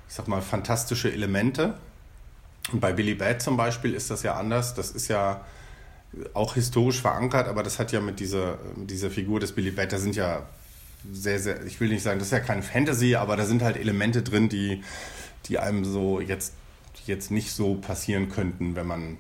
[0.09, 1.79] ich sag mal, fantastische Elemente.
[2.73, 4.75] Und bei Billy Bad zum Beispiel ist das ja anders.
[4.75, 5.45] Das ist ja
[6.33, 9.99] auch historisch verankert, aber das hat ja mit dieser, dieser Figur des Billy Bad, da
[9.99, 10.43] sind ja
[11.13, 13.77] sehr, sehr, ich will nicht sagen, das ist ja keine Fantasy, aber da sind halt
[13.77, 14.83] Elemente drin, die,
[15.47, 16.55] die einem so jetzt,
[17.07, 19.17] jetzt nicht so passieren könnten, wenn man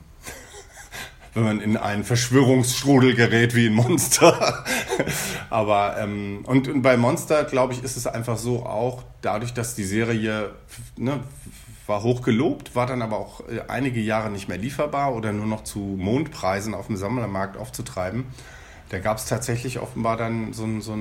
[1.34, 4.64] wenn man in einen Verschwörungsstrudel gerät wie ein Monster.
[5.50, 9.74] Aber ähm, und, und, bei Monster, glaube ich, ist es einfach so auch dadurch, dass
[9.74, 10.50] die Serie
[10.96, 11.20] ne,
[11.86, 15.46] war hoch gelobt, war dann aber auch äh, einige Jahre nicht mehr lieferbar oder nur
[15.46, 18.24] noch zu Mondpreisen auf dem Sammlermarkt aufzutreiben.
[18.88, 20.96] Da gab es tatsächlich offenbar dann so, so,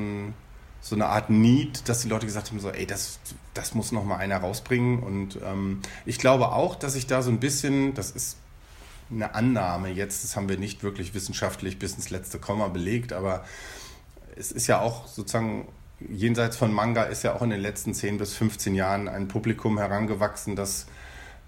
[0.82, 3.20] so, eine Art Need, dass die Leute gesagt haben, so, ey, das,
[3.54, 5.00] das muss noch mal einer rausbringen.
[5.00, 8.38] Und ähm, ich glaube auch, dass ich da so ein bisschen, das ist
[9.12, 13.46] eine Annahme jetzt, das haben wir nicht wirklich wissenschaftlich bis ins letzte Komma belegt, aber
[14.36, 15.68] es ist ja auch sozusagen
[16.10, 19.78] jenseits von Manga ist ja auch in den letzten 10 bis 15 Jahren ein Publikum
[19.78, 20.88] herangewachsen, das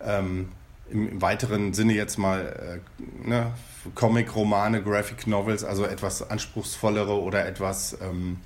[0.01, 0.51] ähm,
[0.89, 3.51] im, weiteren Sinne jetzt mal äh, ne,
[3.95, 8.37] Comic-Romane, Graphic Novels, also etwas anspruchsvollere oder etwas ähm,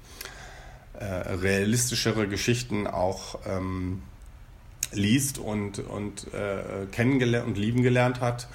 [1.00, 4.02] äh, realistischere Geschichten auch ähm,
[4.92, 8.48] liest und, und äh, kennengelernt und lieben gelernt hat.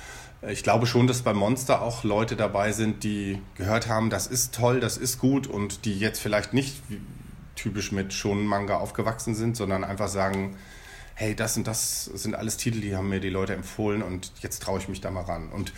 [0.50, 4.54] Ich glaube schon, dass bei Monster auch Leute dabei sind, die gehört haben, das ist
[4.54, 6.76] toll, das ist gut und die jetzt vielleicht nicht
[7.56, 10.56] typisch mit schon Manga aufgewachsen sind, sondern einfach sagen,
[11.14, 14.62] hey, das und das sind alles Titel, die haben mir die Leute empfohlen und jetzt
[14.62, 15.50] traue ich mich da mal ran.
[15.50, 15.72] Und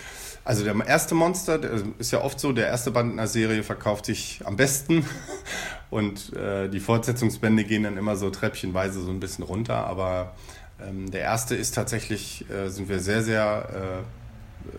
[0.45, 3.63] also der erste Monster, der ist ja oft so, der erste Band in einer Serie
[3.63, 5.05] verkauft sich am besten
[5.91, 10.35] und äh, die Fortsetzungsbände gehen dann immer so treppchenweise so ein bisschen runter, aber
[10.81, 14.05] ähm, der erste ist tatsächlich, äh, sind wir sehr, sehr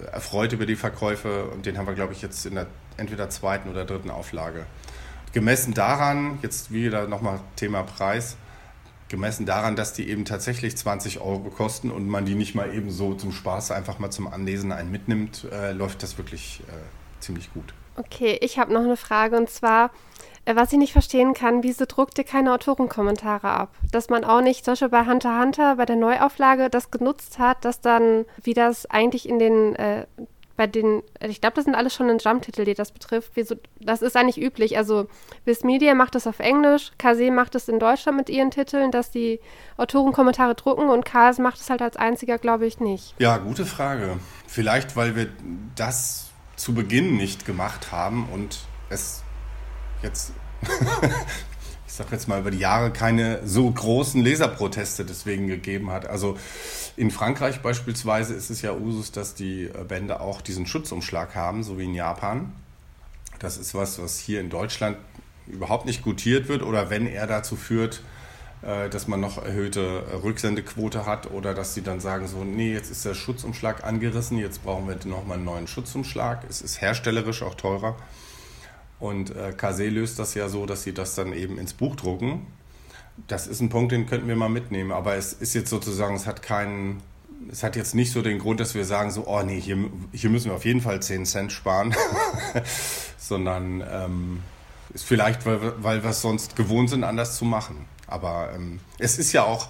[0.05, 2.67] äh, erfreut über die Verkäufe und den haben wir, glaube ich, jetzt in der
[2.97, 4.65] entweder zweiten oder dritten Auflage.
[5.33, 8.37] Gemessen daran, jetzt wieder nochmal Thema Preis,
[9.09, 12.91] gemessen daran, dass die eben tatsächlich 20 Euro kosten und man die nicht mal eben
[12.91, 17.53] so zum Spaß einfach mal zum Anlesen einen mitnimmt, äh, läuft das wirklich äh, ziemlich
[17.53, 17.73] gut.
[17.95, 19.91] Okay, ich habe noch eine Frage und zwar,
[20.45, 23.73] äh, was ich nicht verstehen kann, wieso druckt ihr keine Autorenkommentare ab?
[23.91, 27.65] Dass man auch nicht, zum Beispiel bei Hunter Hunter, bei der Neuauflage, das genutzt hat,
[27.65, 30.05] dass dann, wie das eigentlich in den äh,
[30.57, 33.31] bei den, ich glaube, das sind alles schon ein Jump-Titel, die das betrifft.
[33.35, 34.75] Wieso, das ist eigentlich üblich.
[34.75, 35.07] Also
[35.45, 39.11] Viz Media macht das auf Englisch, Kase macht es in Deutschland mit ihren Titeln, dass
[39.11, 39.39] die
[39.77, 43.13] Autorenkommentare drucken und Kase macht es halt als einziger, glaube ich, nicht.
[43.19, 44.17] Ja, gute Frage.
[44.47, 45.29] Vielleicht, weil wir
[45.75, 48.57] das zu Beginn nicht gemacht haben und
[48.89, 49.23] es
[50.01, 50.33] jetzt
[51.97, 56.07] sage jetzt mal über die Jahre keine so großen Leserproteste deswegen gegeben hat.
[56.07, 56.37] Also
[56.95, 61.63] in Frankreich beispielsweise ist es ja Usus, dass die äh, Bände auch diesen Schutzumschlag haben,
[61.63, 62.53] so wie in Japan.
[63.39, 64.97] Das ist was, was hier in Deutschland
[65.47, 68.01] überhaupt nicht gutiert wird oder wenn er dazu führt,
[68.61, 72.73] äh, dass man noch erhöhte äh, Rücksendequote hat oder dass sie dann sagen so, nee,
[72.73, 76.43] jetzt ist der Schutzumschlag angerissen, jetzt brauchen wir nochmal einen neuen Schutzumschlag.
[76.49, 77.95] Es ist herstellerisch auch teurer.
[78.99, 82.47] Und äh, Kase löst das ja so, dass sie das dann eben ins Buch drucken.
[83.27, 84.91] Das ist ein Punkt, den könnten wir mal mitnehmen.
[84.91, 87.01] Aber es ist jetzt sozusagen, es hat keinen,
[87.51, 89.77] es hat jetzt nicht so den Grund, dass wir sagen so, oh nee, hier,
[90.11, 91.95] hier müssen wir auf jeden Fall 10 Cent sparen.
[93.17, 94.43] Sondern ähm,
[94.93, 97.85] ist vielleicht, weil, weil wir es sonst gewohnt sind, anders zu machen.
[98.07, 99.69] Aber ähm, es ist ja auch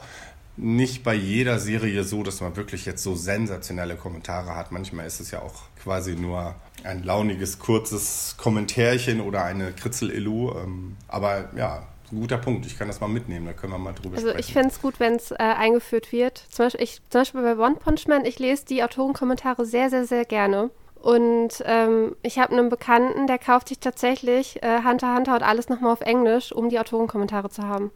[0.57, 4.71] nicht bei jeder Serie so, dass man wirklich jetzt so sensationelle Kommentare hat.
[4.71, 10.51] Manchmal ist es ja auch quasi nur ein launiges, kurzes Kommentärchen oder eine Kritzel-Elu.
[10.57, 12.65] Ähm, aber ja, ein guter Punkt.
[12.65, 14.37] Ich kann das mal mitnehmen, da können wir mal drüber also sprechen.
[14.37, 16.43] Also ich fände es gut, wenn es äh, eingeführt wird.
[16.49, 20.05] Zum Beispiel, ich, zum Beispiel bei One Punch Man, ich lese die Autorenkommentare sehr, sehr,
[20.05, 20.69] sehr gerne.
[20.95, 25.69] Und ähm, ich habe einen Bekannten, der kauft sich tatsächlich äh, Hunter Hunter und alles
[25.69, 27.91] nochmal auf Englisch, um die Autorenkommentare zu haben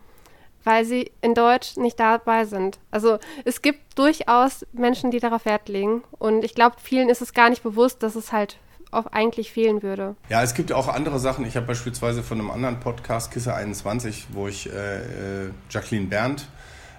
[0.63, 2.79] weil sie in Deutsch nicht dabei sind.
[2.91, 6.03] Also es gibt durchaus Menschen, die darauf Wert legen.
[6.19, 8.57] Und ich glaube, vielen ist es gar nicht bewusst, dass es halt
[8.91, 10.15] eigentlich fehlen würde.
[10.29, 11.45] Ja, es gibt auch andere Sachen.
[11.45, 16.47] Ich habe beispielsweise von einem anderen Podcast, Kisse 21, wo ich äh, äh, Jacqueline Berndt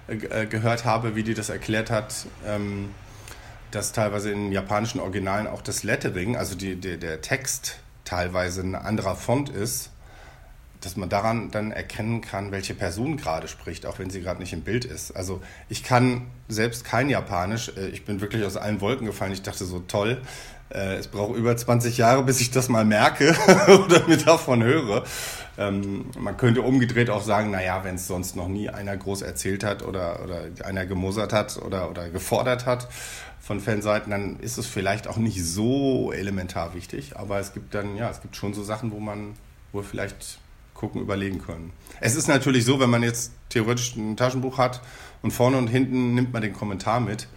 [0.07, 2.89] äh, äh, gehört habe, wie die das erklärt hat, ähm,
[3.71, 8.75] dass teilweise in japanischen Originalen auch das Lettering, also die, die, der Text teilweise ein
[8.75, 9.91] anderer Font ist
[10.83, 14.53] dass man daran dann erkennen kann, welche Person gerade spricht, auch wenn sie gerade nicht
[14.53, 15.11] im Bild ist.
[15.11, 17.71] Also ich kann selbst kein Japanisch.
[17.77, 19.31] Äh, ich bin wirklich aus allen Wolken gefallen.
[19.31, 20.21] Ich dachte so, toll,
[20.73, 23.35] äh, es braucht über 20 Jahre, bis ich das mal merke
[23.85, 25.03] oder mir davon höre.
[25.57, 29.63] Ähm, man könnte umgedreht auch sagen, naja, wenn es sonst noch nie einer groß erzählt
[29.63, 32.87] hat oder, oder einer gemosert hat oder, oder gefordert hat
[33.39, 37.17] von Fanseiten, dann ist es vielleicht auch nicht so elementar wichtig.
[37.17, 39.33] Aber es gibt dann, ja, es gibt schon so Sachen, wo man,
[39.71, 40.39] wo vielleicht
[40.73, 41.71] gucken, überlegen können.
[41.99, 44.81] Es ist natürlich so, wenn man jetzt theoretisch ein Taschenbuch hat
[45.21, 47.27] und vorne und hinten nimmt man den Kommentar mit,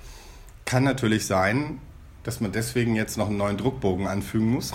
[0.65, 1.81] kann natürlich sein,
[2.27, 4.73] dass man deswegen jetzt noch einen neuen Druckbogen anfügen muss.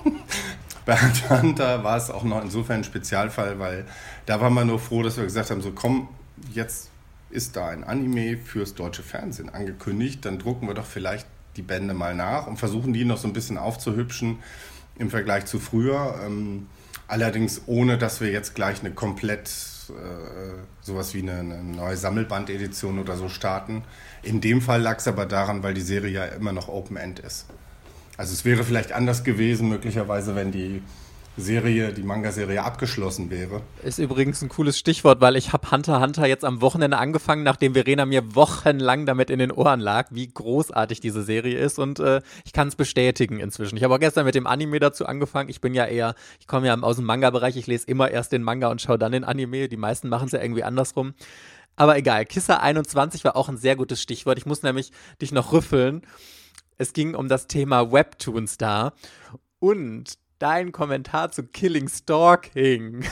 [0.86, 3.84] Bei Hunter war es auch noch insofern ein Spezialfall, weil
[4.26, 6.08] da waren wir nur froh, dass wir gesagt haben, so komm,
[6.52, 6.90] jetzt
[7.30, 11.94] ist da ein Anime fürs deutsche Fernsehen angekündigt, dann drucken wir doch vielleicht die Bände
[11.94, 14.38] mal nach und versuchen die noch so ein bisschen aufzuhübschen
[14.98, 16.18] im Vergleich zu früher.
[16.24, 16.66] Ähm,
[17.10, 19.48] Allerdings ohne, dass wir jetzt gleich eine komplett
[19.96, 23.82] äh, sowas wie eine, eine neue Sammelband-Edition oder so starten.
[24.22, 27.46] In dem Fall lag es aber daran, weil die Serie ja immer noch Open-End ist.
[28.16, 30.82] Also es wäre vielleicht anders gewesen, möglicherweise, wenn die
[31.40, 33.62] Serie, die Manga-Serie abgeschlossen wäre.
[33.82, 37.74] Ist übrigens ein cooles Stichwort, weil ich habe Hunter Hunter jetzt am Wochenende angefangen, nachdem
[37.74, 42.20] Verena mir wochenlang damit in den Ohren lag, wie großartig diese Serie ist und äh,
[42.44, 43.76] ich kann es bestätigen inzwischen.
[43.76, 45.48] Ich habe auch gestern mit dem Anime dazu angefangen.
[45.48, 48.42] Ich bin ja eher, ich komme ja aus dem Manga-Bereich, ich lese immer erst den
[48.42, 49.68] Manga und schaue dann den Anime.
[49.68, 51.14] Die meisten machen es ja irgendwie andersrum.
[51.76, 54.38] Aber egal, Kissa 21 war auch ein sehr gutes Stichwort.
[54.38, 56.02] Ich muss nämlich dich noch rüffeln.
[56.76, 58.92] Es ging um das Thema Webtoons da.
[59.58, 63.04] Und dein Kommentar zu Killing Stalking.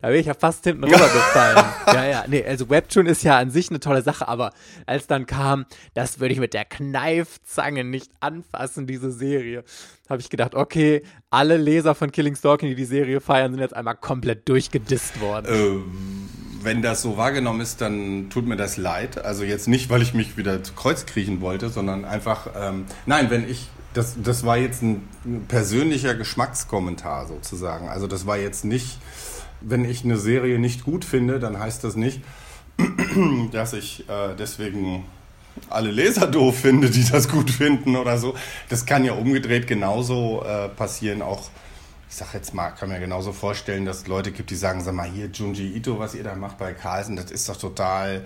[0.00, 1.64] Da bin ich ja fast hinten rübergefallen.
[1.88, 4.52] ja, ja, nee, also Webtoon ist ja an sich eine tolle Sache, aber
[4.86, 9.64] als dann kam, das würde ich mit der Kneifzange nicht anfassen, diese Serie,
[10.08, 13.76] habe ich gedacht, okay, alle Leser von Killing Stalking, die die Serie feiern, sind jetzt
[13.76, 15.46] einmal komplett durchgedisst worden.
[15.50, 16.28] Ähm
[16.60, 19.24] wenn das so wahrgenommen ist, dann tut mir das leid.
[19.24, 23.30] Also jetzt nicht, weil ich mich wieder zu Kreuz kriechen wollte, sondern einfach, ähm, nein,
[23.30, 25.08] wenn ich das, das war jetzt ein
[25.48, 27.88] persönlicher Geschmackskommentar sozusagen.
[27.88, 28.98] Also das war jetzt nicht,
[29.60, 32.22] wenn ich eine Serie nicht gut finde, dann heißt das nicht,
[33.52, 35.04] dass ich äh, deswegen
[35.70, 38.34] alle Leser doof finde, die das gut finden oder so.
[38.68, 41.50] Das kann ja umgedreht genauso äh, passieren, auch
[42.10, 44.94] ich sag jetzt mal, kann mir genauso vorstellen, dass es Leute gibt, die sagen, sag
[44.94, 48.24] mal, hier Junji Ito, was ihr da macht bei Carlsen, das ist doch total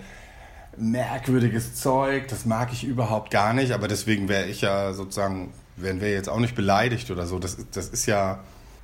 [0.77, 6.01] merkwürdiges Zeug, das mag ich überhaupt gar nicht, aber deswegen wäre ich ja sozusagen, wären
[6.01, 7.39] wir jetzt auch nicht beleidigt oder so.
[7.39, 8.39] Das, das ist ja,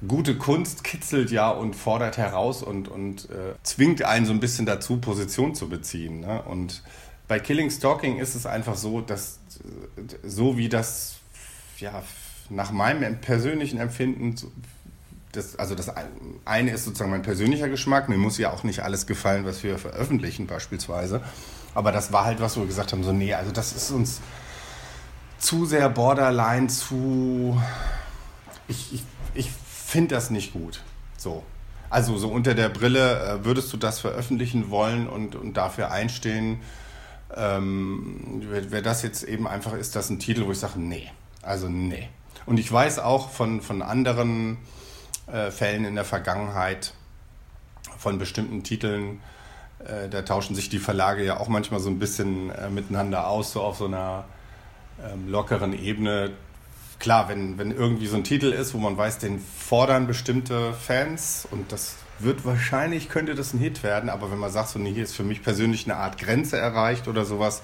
[0.07, 4.65] gute Kunst kitzelt ja und fordert heraus und, und äh, zwingt einen so ein bisschen
[4.65, 6.21] dazu, Position zu beziehen.
[6.21, 6.41] Ne?
[6.43, 6.83] Und
[7.27, 9.39] bei Killing Stalking ist es einfach so, dass
[10.23, 11.17] so wie das
[11.77, 12.01] ja
[12.49, 14.35] nach meinem persönlichen Empfinden
[15.31, 15.91] das, also das
[16.45, 18.09] eine ist sozusagen mein persönlicher Geschmack.
[18.09, 21.21] Mir muss ja auch nicht alles gefallen, was wir veröffentlichen beispielsweise.
[21.79, 24.19] Aber das war halt was, wo wir gesagt haben, so nee, also das ist uns
[25.37, 27.57] zu sehr borderline, zu...
[28.67, 29.03] Ich, ich,
[29.33, 30.81] ich finde das nicht gut.
[31.15, 31.41] So.
[31.89, 36.59] Also so unter der Brille, äh, würdest du das veröffentlichen wollen und, und dafür einstehen?
[37.33, 41.09] Ähm, Wäre das jetzt eben einfach, ist das ein Titel, wo ich sage, nee.
[41.41, 42.09] Also nee.
[42.45, 44.57] Und ich weiß auch von, von anderen
[45.27, 46.93] äh, Fällen in der Vergangenheit,
[47.97, 49.21] von bestimmten Titeln,
[49.85, 53.53] äh, da tauschen sich die Verlage ja auch manchmal so ein bisschen äh, miteinander aus,
[53.53, 54.25] so auf so einer
[55.03, 56.31] ähm, lockeren Ebene
[56.99, 61.47] klar, wenn, wenn irgendwie so ein Titel ist, wo man weiß, den fordern bestimmte Fans
[61.49, 64.93] und das wird wahrscheinlich, könnte das ein Hit werden, aber wenn man sagt, so, nee,
[64.93, 67.61] hier ist für mich persönlich eine Art Grenze erreicht oder sowas,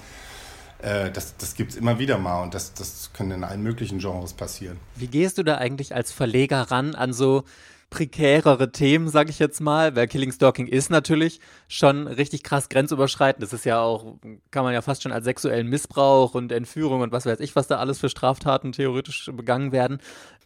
[0.81, 3.99] äh, das, das gibt es immer wieder mal und das, das kann in allen möglichen
[3.99, 4.79] Genres passieren.
[4.95, 7.43] Wie gehst du da eigentlich als Verleger ran an so
[7.89, 13.41] prekärere Themen, sag ich jetzt mal, weil Killing Stalking ist natürlich schon richtig krass grenzüberschreitend.
[13.41, 14.17] Das ist ja auch,
[14.51, 17.67] kann man ja fast schon als sexuellen Missbrauch und Entführung und was weiß ich, was
[17.67, 19.99] da alles für Straftaten theoretisch begangen werden.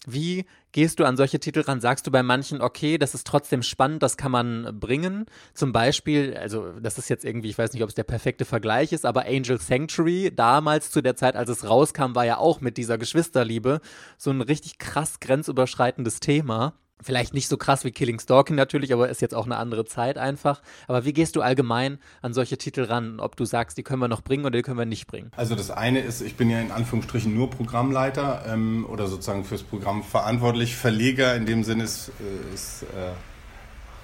[0.05, 1.81] Wie gehst du an solche Titel ran?
[1.81, 5.25] Sagst du bei manchen, okay, das ist trotzdem spannend, das kann man bringen?
[5.53, 8.93] Zum Beispiel, also das ist jetzt irgendwie, ich weiß nicht, ob es der perfekte Vergleich
[8.93, 12.77] ist, aber Angel Sanctuary, damals zu der Zeit, als es rauskam, war ja auch mit
[12.77, 13.81] dieser Geschwisterliebe
[14.17, 16.75] so ein richtig krass grenzüberschreitendes Thema.
[17.01, 20.17] Vielleicht nicht so krass wie Killing Stalking natürlich, aber ist jetzt auch eine andere Zeit
[20.17, 20.61] einfach.
[20.87, 23.19] Aber wie gehst du allgemein an solche Titel ran?
[23.19, 25.31] Ob du sagst, die können wir noch bringen oder die können wir nicht bringen?
[25.37, 29.63] Also das eine ist, ich bin ja in Anführungsstrichen nur Programmleiter ähm, oder sozusagen fürs
[29.63, 30.75] Programm verantwortlich.
[30.75, 33.11] Verleger in dem Sinne ist, äh, ist äh,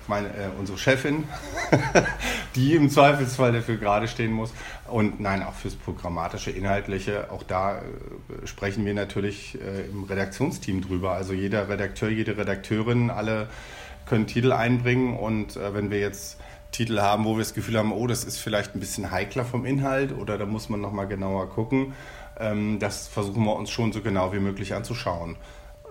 [0.07, 1.25] meine, äh, unsere Chefin,
[2.55, 4.51] die im Zweifelsfall dafür gerade stehen muss.
[4.87, 7.81] Und nein, auch fürs programmatische, inhaltliche, auch da äh,
[8.45, 11.13] sprechen wir natürlich äh, im Redaktionsteam drüber.
[11.13, 13.47] Also jeder Redakteur, jede Redakteurin, alle
[14.05, 16.37] können Titel einbringen und äh, wenn wir jetzt
[16.71, 19.65] Titel haben, wo wir das Gefühl haben, oh, das ist vielleicht ein bisschen heikler vom
[19.65, 21.93] Inhalt oder da muss man nochmal genauer gucken,
[22.39, 25.37] ähm, das versuchen wir uns schon so genau wie möglich anzuschauen.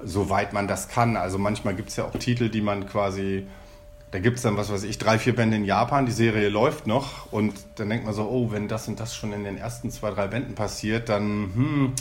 [0.03, 1.17] Soweit man das kann.
[1.17, 3.47] Also manchmal gibt es ja auch Titel, die man quasi
[4.15, 6.87] da gibt es dann, was weiß ich, drei, vier Bände in Japan, die Serie läuft
[6.87, 9.91] noch und dann denkt man so, oh, wenn das und das schon in den ersten
[9.91, 11.93] zwei, drei Bänden passiert, dann, hm,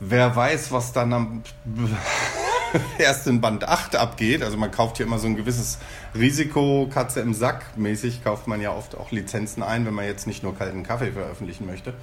[0.00, 1.42] wer weiß, was dann am
[2.98, 4.42] erst in Band 8 abgeht.
[4.42, 5.78] Also man kauft hier immer so ein gewisses
[6.14, 10.26] Risiko, Katze im Sack mäßig, kauft man ja oft auch Lizenzen ein, wenn man jetzt
[10.26, 11.94] nicht nur kalten Kaffee veröffentlichen möchte.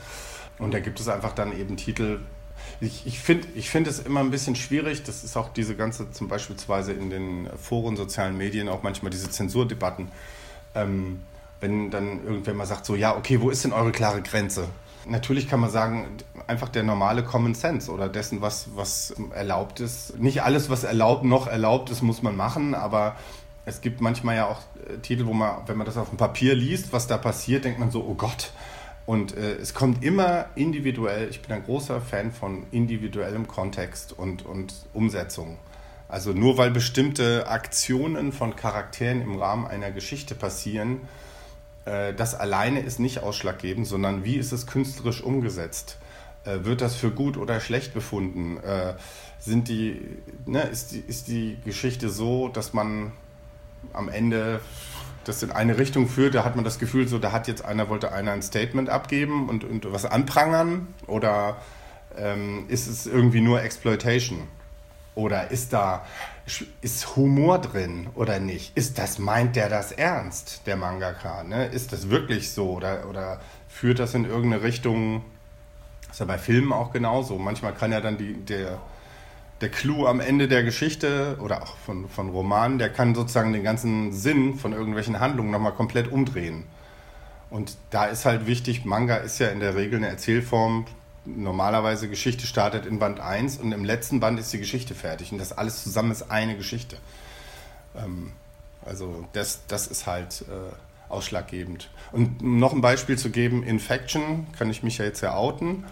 [0.57, 2.21] Und da gibt es einfach dann eben Titel,
[2.81, 5.03] ich, ich finde ich find es immer ein bisschen schwierig.
[5.03, 6.55] Das ist auch diese ganze, zum Beispiel
[6.89, 10.09] in den Foren, sozialen Medien, auch manchmal diese Zensurdebatten.
[10.73, 11.21] Ähm,
[11.59, 14.67] wenn dann irgendwer mal sagt, so, ja, okay, wo ist denn eure klare Grenze?
[15.05, 16.07] Natürlich kann man sagen,
[16.47, 20.17] einfach der normale Common Sense oder dessen, was, was erlaubt ist.
[20.19, 23.15] Nicht alles, was erlaubt, noch erlaubt ist, muss man machen, aber
[23.65, 26.55] es gibt manchmal ja auch äh, Titel, wo man, wenn man das auf dem Papier
[26.55, 28.51] liest, was da passiert, denkt man so, oh Gott,
[29.05, 34.45] und äh, es kommt immer individuell, ich bin ein großer Fan von individuellem Kontext und,
[34.45, 35.57] und Umsetzung.
[36.07, 40.99] Also nur weil bestimmte Aktionen von Charakteren im Rahmen einer Geschichte passieren,
[41.85, 45.97] äh, das alleine ist nicht ausschlaggebend, sondern wie ist es künstlerisch umgesetzt?
[46.43, 48.57] Äh, wird das für gut oder schlecht befunden?
[48.57, 48.93] Äh,
[49.39, 50.01] sind die,
[50.45, 53.11] ne, ist, die, ist die Geschichte so, dass man
[53.93, 54.59] am Ende
[55.31, 57.89] das in eine Richtung führt, da hat man das Gefühl, so da hat jetzt einer,
[57.89, 61.57] wollte einer ein Statement abgeben und, und was anprangern oder
[62.17, 64.47] ähm, ist es irgendwie nur Exploitation?
[65.15, 66.05] Oder ist da
[66.81, 68.75] ist Humor drin oder nicht?
[68.75, 71.43] Ist das, meint der das ernst, der Mangaka?
[71.43, 71.65] Ne?
[71.67, 72.71] Ist das wirklich so?
[72.71, 75.23] Oder, oder führt das in irgendeine Richtung?
[76.03, 77.37] Das ist ja bei Filmen auch genauso.
[77.37, 78.79] Manchmal kann ja dann die, der,
[79.61, 83.63] der Clou am Ende der Geschichte oder auch von, von Romanen, der kann sozusagen den
[83.63, 86.63] ganzen Sinn von irgendwelchen Handlungen nochmal komplett umdrehen.
[87.49, 90.85] Und da ist halt wichtig, Manga ist ja in der Regel eine Erzählform.
[91.25, 95.31] Normalerweise Geschichte startet in Band 1 und im letzten Band ist die Geschichte fertig.
[95.31, 96.97] Und das alles zusammen ist eine Geschichte.
[97.95, 98.31] Ähm,
[98.83, 101.89] also das, das ist halt äh, ausschlaggebend.
[102.11, 105.83] Und um noch ein Beispiel zu geben, Infection kann ich mich ja jetzt ja outen.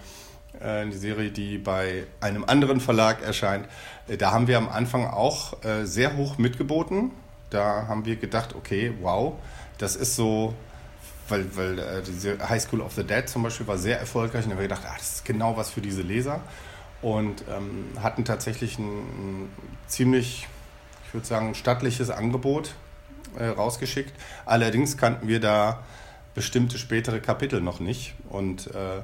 [0.62, 3.68] Äh, die Serie, die bei einem anderen Verlag erscheint.
[4.08, 7.12] Äh, da haben wir am Anfang auch äh, sehr hoch mitgeboten.
[7.50, 9.34] Da haben wir gedacht, okay, wow,
[9.78, 10.54] das ist so,
[11.28, 14.56] weil, weil diese High School of the Dead zum Beispiel war sehr erfolgreich und da
[14.56, 16.42] haben wir gedacht, ah, das ist genau was für diese Leser
[17.02, 19.50] und ähm, hatten tatsächlich ein, ein
[19.88, 20.48] ziemlich,
[21.08, 22.76] ich würde sagen, stattliches Angebot
[23.38, 24.14] äh, rausgeschickt.
[24.46, 25.84] Allerdings kannten wir da
[26.36, 29.02] bestimmte spätere Kapitel noch nicht und äh,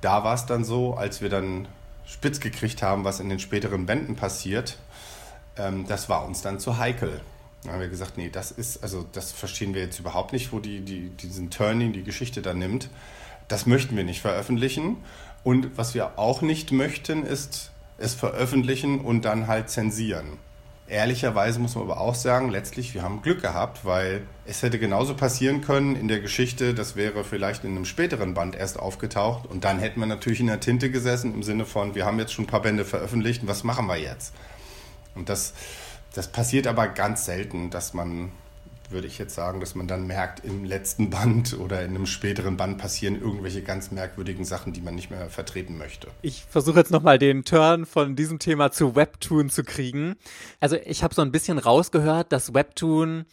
[0.00, 1.68] da war es dann so, als wir dann
[2.06, 4.78] spitz gekriegt haben, was in den späteren Bänden passiert,
[5.56, 7.20] ähm, das war uns dann zu heikel.
[7.64, 10.60] Da haben wir gesagt, nee, das ist, also das verstehen wir jetzt überhaupt nicht, wo
[10.60, 12.88] die, die diesen Turning, die Geschichte dann nimmt.
[13.48, 14.98] Das möchten wir nicht veröffentlichen.
[15.42, 20.38] Und was wir auch nicht möchten, ist es veröffentlichen und dann halt zensieren.
[20.88, 25.14] Ehrlicherweise muss man aber auch sagen, letztlich, wir haben Glück gehabt, weil es hätte genauso
[25.14, 29.64] passieren können in der Geschichte, das wäre vielleicht in einem späteren Band erst aufgetaucht und
[29.64, 32.46] dann hätten wir natürlich in der Tinte gesessen im Sinne von, wir haben jetzt schon
[32.46, 34.32] ein paar Bände veröffentlicht und was machen wir jetzt?
[35.14, 35.52] Und das,
[36.14, 38.32] das passiert aber ganz selten, dass man
[38.90, 42.56] würde ich jetzt sagen, dass man dann merkt, im letzten Band oder in einem späteren
[42.56, 46.08] Band passieren irgendwelche ganz merkwürdigen Sachen, die man nicht mehr vertreten möchte.
[46.22, 50.16] Ich versuche jetzt nochmal den Turn von diesem Thema zu Webtoon zu kriegen.
[50.60, 53.24] Also ich habe so ein bisschen rausgehört, dass Webtoon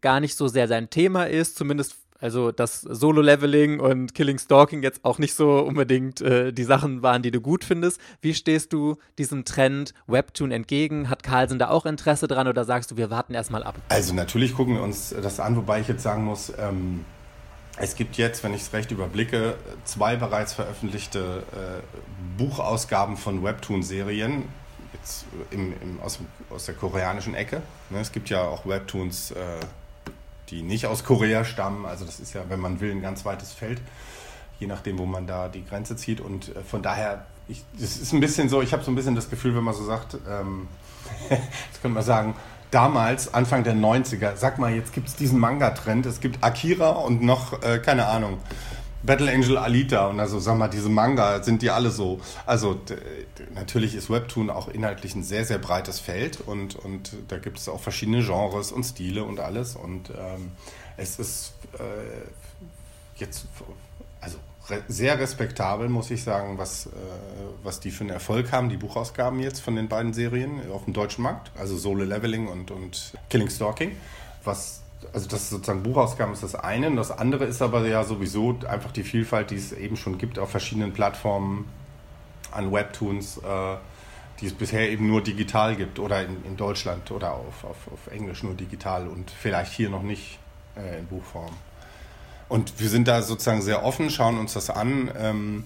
[0.00, 5.04] gar nicht so sehr sein Thema ist, zumindest also, dass Solo-Leveling und Killing Stalking jetzt
[5.04, 8.00] auch nicht so unbedingt äh, die Sachen waren, die du gut findest.
[8.20, 11.10] Wie stehst du diesem Trend Webtoon entgegen?
[11.10, 13.74] Hat Carlsen da auch Interesse dran oder sagst du, wir warten erstmal ab?
[13.88, 17.04] Also, natürlich gucken wir uns das an, wobei ich jetzt sagen muss, ähm,
[17.76, 24.44] es gibt jetzt, wenn ich es recht überblicke, zwei bereits veröffentlichte äh, Buchausgaben von Webtoon-Serien.
[24.92, 26.20] Jetzt im, im, aus,
[26.50, 27.62] aus, der koreanischen Ecke.
[27.90, 29.32] Ne, es gibt ja auch Webtoons.
[29.32, 29.58] Äh,
[30.52, 31.86] die nicht aus Korea stammen.
[31.86, 33.80] Also das ist ja, wenn man will, ein ganz weites Feld,
[34.60, 36.20] je nachdem, wo man da die Grenze zieht.
[36.20, 39.30] Und äh, von daher, es ist ein bisschen so, ich habe so ein bisschen das
[39.30, 40.68] Gefühl, wenn man so sagt, ähm,
[41.30, 42.34] jetzt könnte man sagen,
[42.70, 47.22] damals, Anfang der 90er, sag mal, jetzt gibt es diesen Manga-Trend, es gibt Akira und
[47.22, 48.38] noch, äh, keine Ahnung,
[49.02, 52.20] Battle Angel Alita und also sag mal, diese Manga, sind die alle so?
[52.46, 52.80] Also
[53.54, 57.68] natürlich ist Webtoon auch inhaltlich ein sehr, sehr breites Feld und, und da gibt es
[57.68, 60.52] auch verschiedene Genres und Stile und alles und ähm,
[60.96, 61.82] es ist äh,
[63.16, 63.46] jetzt
[64.20, 64.38] also
[64.68, 66.90] re sehr respektabel, muss ich sagen, was, äh,
[67.62, 70.92] was die für einen Erfolg haben, die Buchausgaben jetzt von den beiden Serien auf dem
[70.92, 73.96] deutschen Markt, also Solo Leveling und, und Killing Stalking,
[74.44, 74.81] was
[75.12, 76.88] also das sozusagen Buchausgaben ist das eine.
[76.88, 80.38] Und das andere ist aber ja sowieso einfach die Vielfalt, die es eben schon gibt
[80.38, 81.68] auf verschiedenen Plattformen
[82.50, 83.76] an Webtoons, äh,
[84.40, 88.12] die es bisher eben nur digital gibt oder in, in Deutschland oder auf, auf, auf
[88.12, 90.38] Englisch nur digital und vielleicht hier noch nicht
[90.76, 91.52] äh, in Buchform.
[92.48, 95.10] Und wir sind da sozusagen sehr offen, schauen uns das an.
[95.18, 95.64] Ähm,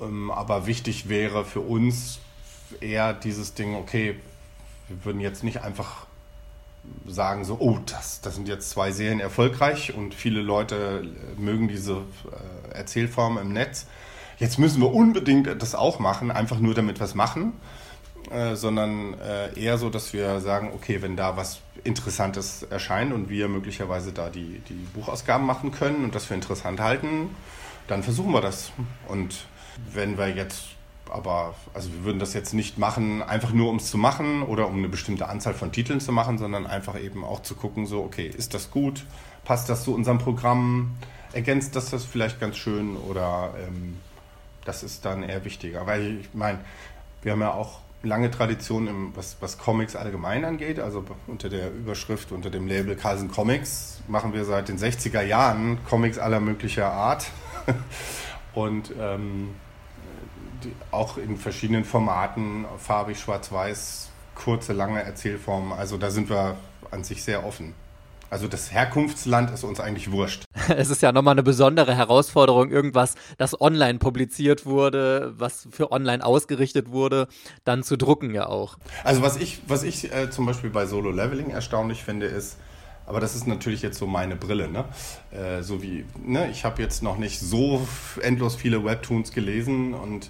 [0.00, 2.20] ähm, aber wichtig wäre für uns
[2.80, 4.18] eher dieses Ding, okay,
[4.88, 6.05] wir würden jetzt nicht einfach
[7.06, 11.04] sagen so, oh, das, das sind jetzt zwei Serien erfolgreich und viele Leute
[11.36, 12.02] mögen diese
[12.72, 13.86] äh, Erzählform im Netz.
[14.38, 17.54] Jetzt müssen wir unbedingt das auch machen, einfach nur damit es machen,
[18.30, 23.28] äh, sondern äh, eher so, dass wir sagen, okay, wenn da was Interessantes erscheint und
[23.30, 27.30] wir möglicherweise da die, die Buchausgaben machen können und das für interessant halten,
[27.86, 28.72] dann versuchen wir das.
[29.08, 29.46] Und
[29.92, 30.75] wenn wir jetzt
[31.10, 34.68] aber also wir würden das jetzt nicht machen, einfach nur um es zu machen oder
[34.68, 38.02] um eine bestimmte Anzahl von Titeln zu machen, sondern einfach eben auch zu gucken, so,
[38.02, 39.04] okay, ist das gut?
[39.44, 40.96] Passt das zu unserem Programm?
[41.32, 43.98] Ergänzt das das vielleicht ganz schön oder ähm,
[44.64, 45.86] das ist dann eher wichtiger?
[45.86, 46.58] Weil ich meine,
[47.22, 50.80] wir haben ja auch lange Tradition, im, was, was Comics allgemein angeht.
[50.80, 55.78] Also unter der Überschrift, unter dem Label Carlsen Comics machen wir seit den 60er Jahren
[55.88, 57.26] Comics aller möglicher Art.
[58.54, 59.50] Und ähm,
[60.90, 65.72] auch in verschiedenen Formaten, farbig, schwarz-weiß, kurze, lange Erzählformen.
[65.72, 66.56] Also da sind wir
[66.90, 67.74] an sich sehr offen.
[68.28, 70.44] Also das Herkunftsland ist uns eigentlich wurscht.
[70.68, 76.24] Es ist ja nochmal eine besondere Herausforderung, irgendwas, das online publiziert wurde, was für online
[76.24, 77.28] ausgerichtet wurde,
[77.64, 78.78] dann zu drucken ja auch.
[79.04, 82.56] Also was ich, was ich äh, zum Beispiel bei Solo Leveling erstaunlich finde, ist,
[83.06, 84.84] aber das ist natürlich jetzt so meine Brille, ne?
[85.30, 87.86] Äh, so wie, ne, ich habe jetzt noch nicht so
[88.20, 90.28] endlos viele Webtoons gelesen und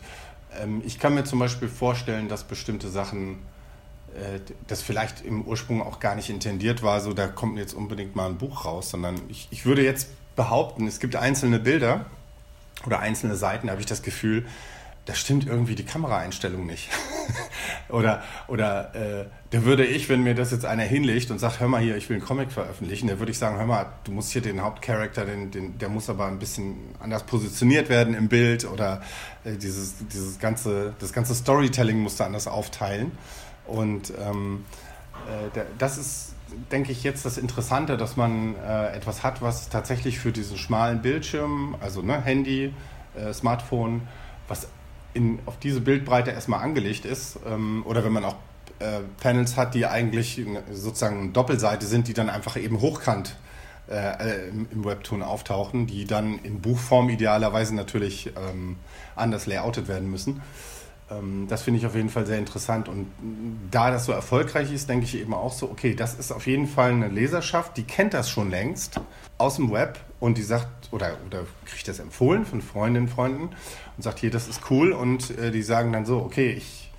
[0.62, 3.38] ähm, ich kann mir zum Beispiel vorstellen, dass bestimmte Sachen,
[4.14, 8.16] äh, das vielleicht im Ursprung auch gar nicht intendiert war, so da kommt jetzt unbedingt
[8.16, 12.06] mal ein Buch raus, sondern ich, ich würde jetzt behaupten, es gibt einzelne Bilder
[12.84, 14.46] oder einzelne Seiten, da habe ich das Gefühl,
[15.06, 16.90] da stimmt irgendwie die Kameraeinstellung nicht.
[17.88, 21.68] oder oder äh, da würde ich, wenn mir das jetzt einer hinlegt und sagt, hör
[21.68, 24.32] mal hier, ich will einen Comic veröffentlichen, da würde ich sagen, hör mal, du musst
[24.32, 28.64] hier den Hauptcharakter, den, den, der muss aber ein bisschen anders positioniert werden im Bild
[28.64, 29.00] oder
[29.44, 33.12] äh, dieses, dieses ganze, das ganze Storytelling musst du anders aufteilen.
[33.66, 34.64] Und ähm,
[35.54, 36.34] äh, das ist,
[36.72, 41.00] denke ich, jetzt das Interessante, dass man äh, etwas hat, was tatsächlich für diesen schmalen
[41.00, 42.74] Bildschirm, also ne, Handy,
[43.16, 44.02] äh, Smartphone,
[44.48, 44.68] was
[45.16, 47.38] in, auf diese Bildbreite erstmal angelegt ist.
[47.46, 48.36] Ähm, oder wenn man auch
[48.78, 50.40] äh, Panels hat, die eigentlich
[50.70, 53.36] sozusagen Doppelseite sind, die dann einfach eben hochkant
[53.90, 58.76] äh, im, im, Webtoon auftauchen, die dann in Buchform idealerweise natürlich ähm,
[59.14, 60.42] anders layoutet werden müssen.
[61.10, 62.88] Ähm, das finde ich auf jeden Fall sehr interessant.
[62.88, 63.06] Und
[63.70, 66.66] da das so erfolgreich ist, denke ich eben auch so, okay, das ist auf jeden
[66.66, 69.00] Fall eine Leserschaft, die kennt das schon längst
[69.38, 73.50] aus dem Web und die sagt, oder, oder kriegt das empfohlen von Freundinnen und Freunden
[73.96, 74.92] und sagt, hier, das ist cool.
[74.92, 76.90] Und äh, die sagen dann so, okay, ich,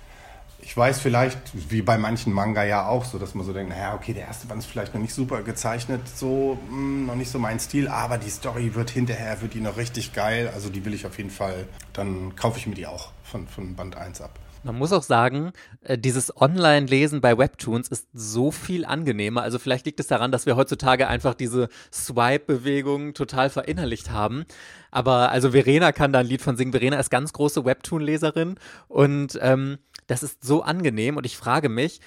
[0.60, 1.38] ich weiß vielleicht,
[1.70, 4.46] wie bei manchen Manga ja auch, so dass man so denkt, naja, okay, der erste
[4.46, 7.88] Band ist vielleicht noch nicht super gezeichnet, so mh, hm, noch nicht so mein Stil,
[7.88, 10.50] aber die Story wird hinterher, wird die noch richtig geil.
[10.52, 13.74] Also die will ich auf jeden Fall, dann kaufe ich mir die auch von, von
[13.76, 14.38] Band 1 ab.
[14.64, 19.42] Man muss auch sagen, äh, dieses Online-Lesen bei Webtoons ist so viel angenehmer.
[19.42, 24.44] Also vielleicht liegt es daran, dass wir heutzutage einfach diese Swipe-Bewegung total verinnerlicht haben.
[24.90, 26.72] Aber also Verena kann da ein Lied von singen.
[26.72, 28.56] Verena ist ganz große Webtoon-Leserin
[28.88, 31.16] und ähm, das ist so angenehm.
[31.16, 32.00] Und ich frage mich,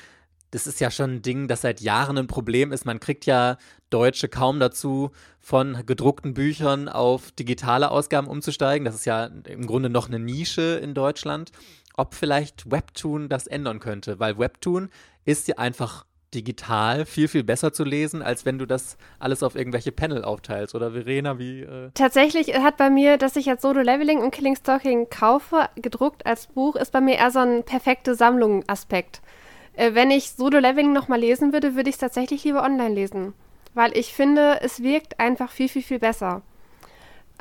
[0.50, 2.86] das ist ja schon ein Ding, das seit Jahren ein Problem ist.
[2.86, 3.58] Man kriegt ja
[3.90, 8.84] Deutsche kaum dazu, von gedruckten Büchern auf digitale Ausgaben umzusteigen.
[8.84, 11.52] Das ist ja im Grunde noch eine Nische in Deutschland
[11.96, 14.90] ob vielleicht Webtoon das ändern könnte, weil Webtoon
[15.26, 19.56] ist ja einfach digital viel, viel besser zu lesen, als wenn du das alles auf
[19.56, 20.76] irgendwelche Panel aufteilst.
[20.76, 21.62] Oder Verena, wie.
[21.62, 26.26] Äh Tatsächlich hat bei mir, dass ich jetzt Solo Leveling und Killing Stalking kaufe, gedruckt
[26.26, 29.22] als Buch, ist bei mir eher so ein perfekte Sammlung-Aspekt.
[29.74, 33.34] Äh, wenn ich Solo Leveling nochmal lesen würde, würde ich es tatsächlich lieber online lesen.
[33.74, 36.42] Weil ich finde, es wirkt einfach viel, viel, viel besser.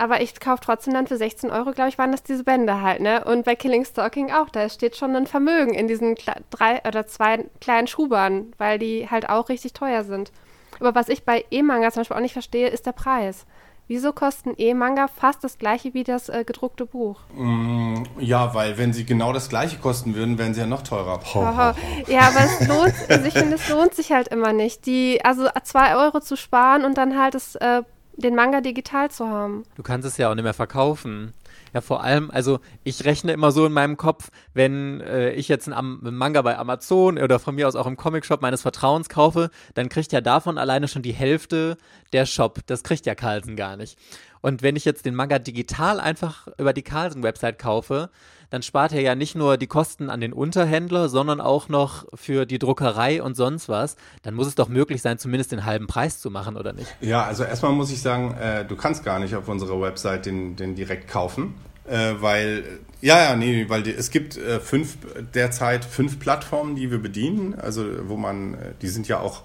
[0.01, 3.01] Aber ich kaufe trotzdem dann für 16 Euro, glaube ich, waren das diese Bände halt,
[3.01, 3.22] ne?
[3.22, 6.14] Und bei Killing Stalking auch, da steht schon ein Vermögen in diesen
[6.48, 10.32] drei oder zwei kleinen Schubern, weil die halt auch richtig teuer sind.
[10.78, 13.44] Aber was ich bei E-Manga zum Beispiel auch nicht verstehe, ist der Preis.
[13.88, 17.20] Wieso kosten E-Manga fast das gleiche wie das äh, gedruckte Buch?
[17.34, 21.20] Mm, ja, weil wenn sie genau das gleiche kosten würden, wären sie ja noch teurer.
[21.34, 21.74] Ho, ho, ho.
[22.07, 24.86] Ja, aber es lohnt, also ich finde, es lohnt sich halt immer nicht.
[24.86, 27.82] Die, also zwei Euro zu sparen und dann halt das äh,
[28.20, 29.64] den Manga digital zu haben.
[29.76, 31.32] Du kannst es ja auch nicht mehr verkaufen.
[31.72, 35.68] Ja, vor allem, also ich rechne immer so in meinem Kopf, wenn äh, ich jetzt
[35.68, 39.50] einen, einen, Manga bei Amazon oder von mir aus auch im Comicshop meines Vertrauens kaufe,
[39.74, 41.76] dann kriegt ja davon alleine schon die Hälfte
[42.12, 42.60] der Shop.
[42.66, 43.98] Das kriegt ja Carlsen gar nicht.
[44.40, 48.10] Und wenn ich jetzt den Manga digital einfach über die Carlsen-Website kaufe,
[48.51, 52.46] dann spart er ja nicht nur die Kosten an den Unterhändler, sondern auch noch für
[52.46, 53.96] die Druckerei und sonst was.
[54.22, 56.94] Dann muss es doch möglich sein, zumindest den halben Preis zu machen, oder nicht?
[57.01, 60.57] Ja, also erstmal muss ich sagen, äh, du kannst gar nicht auf unserer Website den,
[60.57, 61.55] den direkt kaufen.
[61.88, 62.64] Äh, weil,
[63.01, 64.98] ja, ja, nee, weil die, es gibt äh, fünf,
[65.34, 69.42] derzeit fünf Plattformen, die wir bedienen, also wo man, äh, die sind ja auch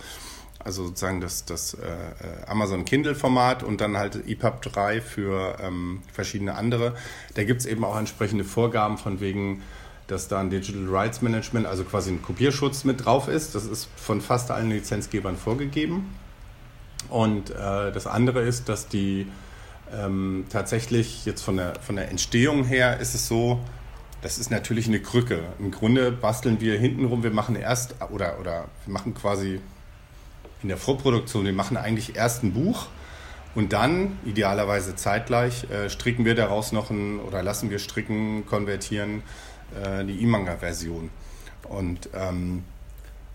[0.66, 6.02] also sozusagen das, das äh, äh Amazon Kindle-Format und dann halt EPUB 3 für ähm,
[6.12, 6.96] verschiedene andere.
[7.36, 9.62] Da gibt es eben auch entsprechende Vorgaben von wegen,
[10.08, 13.56] dass da ein Digital Rights Management, also quasi ein Kopierschutz mit drauf ist.
[13.56, 16.16] Das ist von fast allen Lizenzgebern vorgegeben.
[17.10, 19.28] Und äh, das andere ist, dass die
[19.94, 23.60] ähm, tatsächlich jetzt von der, von der Entstehung her ist es so,
[24.22, 25.44] das ist natürlich eine Krücke.
[25.60, 29.60] Im Grunde basteln wir hintenrum, wir machen erst oder, oder wir machen quasi
[30.66, 32.88] in der Vorproduktion, wir machen eigentlich erst ein Buch
[33.54, 39.22] und dann, idealerweise zeitgleich, äh, stricken wir daraus noch ein, oder lassen wir stricken, konvertieren,
[39.80, 41.12] äh, die E-Manga-Version.
[41.70, 42.64] Und ähm,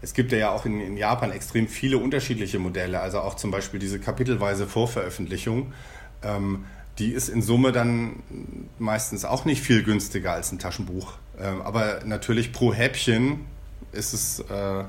[0.03, 3.79] es gibt ja auch in, in, Japan extrem viele unterschiedliche Modelle, also auch zum Beispiel
[3.79, 5.73] diese kapitelweise Vorveröffentlichung.
[6.25, 6.65] Ähm,
[6.99, 8.25] die ist in Summe dann
[8.81, 11.13] meistens auch nicht viel günstiger als ein Taschenbuch.
[11.39, 13.47] Ähm, aber natürlich pro Häppchen
[13.93, 14.85] ist es äh,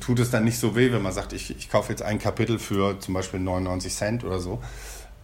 [0.00, 2.58] tut es dann nicht so weh, wenn man sagt, ich, ich kaufe jetzt ein Kapitel
[2.58, 4.62] für zum Beispiel 99 Cent oder so.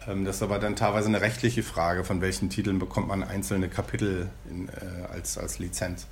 [0.07, 3.69] Ähm, das ist aber dann teilweise eine rechtliche Frage, von welchen Titeln bekommt man einzelne
[3.69, 6.07] Kapitel in, äh, als, als Lizenz.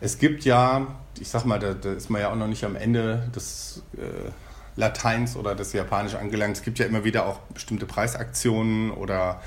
[0.00, 0.86] Es gibt ja,
[1.18, 4.30] ich sag mal, da, da ist man ja auch noch nicht am Ende des äh,
[4.76, 6.56] Lateins oder des Japanisch angelangt.
[6.56, 9.40] Es gibt ja immer wieder auch bestimmte Preisaktionen oder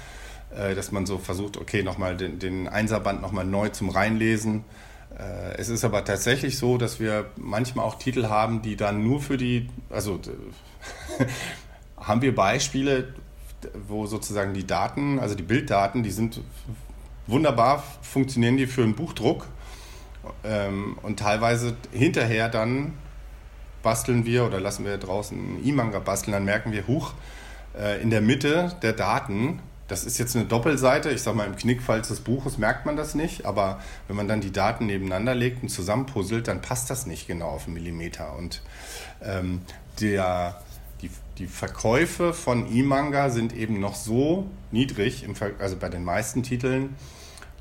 [0.55, 4.63] äh, dass man so versucht, okay, nochmal den, den Einserband nochmal neu zum Reinlesen
[5.57, 9.37] es ist aber tatsächlich so, dass wir manchmal auch Titel haben, die dann nur für
[9.37, 10.19] die, also
[11.97, 13.13] haben wir Beispiele,
[13.87, 16.41] wo sozusagen die Daten, also die Bilddaten, die sind
[17.25, 19.47] wunderbar funktionieren die für einen Buchdruck.
[20.43, 22.93] Ähm, und teilweise hinterher dann
[23.83, 27.13] basteln wir oder lassen wir draußen einen E-Manga basteln, dann merken wir, huch,
[27.77, 31.55] äh, in der Mitte der Daten, das ist jetzt eine Doppelseite, ich sag mal im
[31.55, 35.63] Knickfall des Buches merkt man das nicht, aber wenn man dann die Daten nebeneinander legt
[35.63, 38.35] und zusammenpuzzelt, dann passt das nicht genau auf einen Millimeter.
[38.35, 38.61] Und
[39.21, 39.61] ähm,
[40.01, 40.61] der,
[41.01, 46.43] die, die Verkäufe von E-Manga sind eben noch so niedrig, im, also bei den meisten
[46.43, 46.95] Titeln,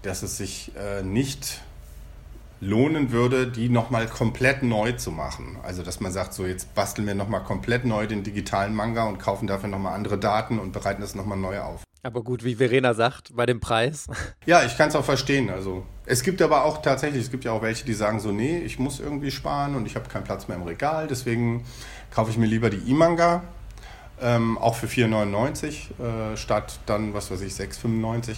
[0.02, 1.62] dass es sich äh, nicht
[2.60, 5.58] lohnen würde, die nochmal komplett neu zu machen.
[5.62, 9.18] Also dass man sagt, so jetzt basteln wir nochmal komplett neu den digitalen Manga und
[9.18, 11.82] kaufen dafür nochmal andere Daten und bereiten das nochmal neu auf.
[12.02, 14.06] Aber gut, wie Verena sagt, bei dem Preis.
[14.46, 15.50] Ja, ich kann es auch verstehen.
[15.50, 18.58] Also es gibt aber auch tatsächlich, es gibt ja auch welche, die sagen so, nee,
[18.58, 21.64] ich muss irgendwie sparen und ich habe keinen Platz mehr im Regal, deswegen
[22.12, 23.42] kaufe ich mir lieber die E-Manga,
[24.22, 28.36] ähm, auch für 4,99 äh, statt dann, was weiß ich, 6,95.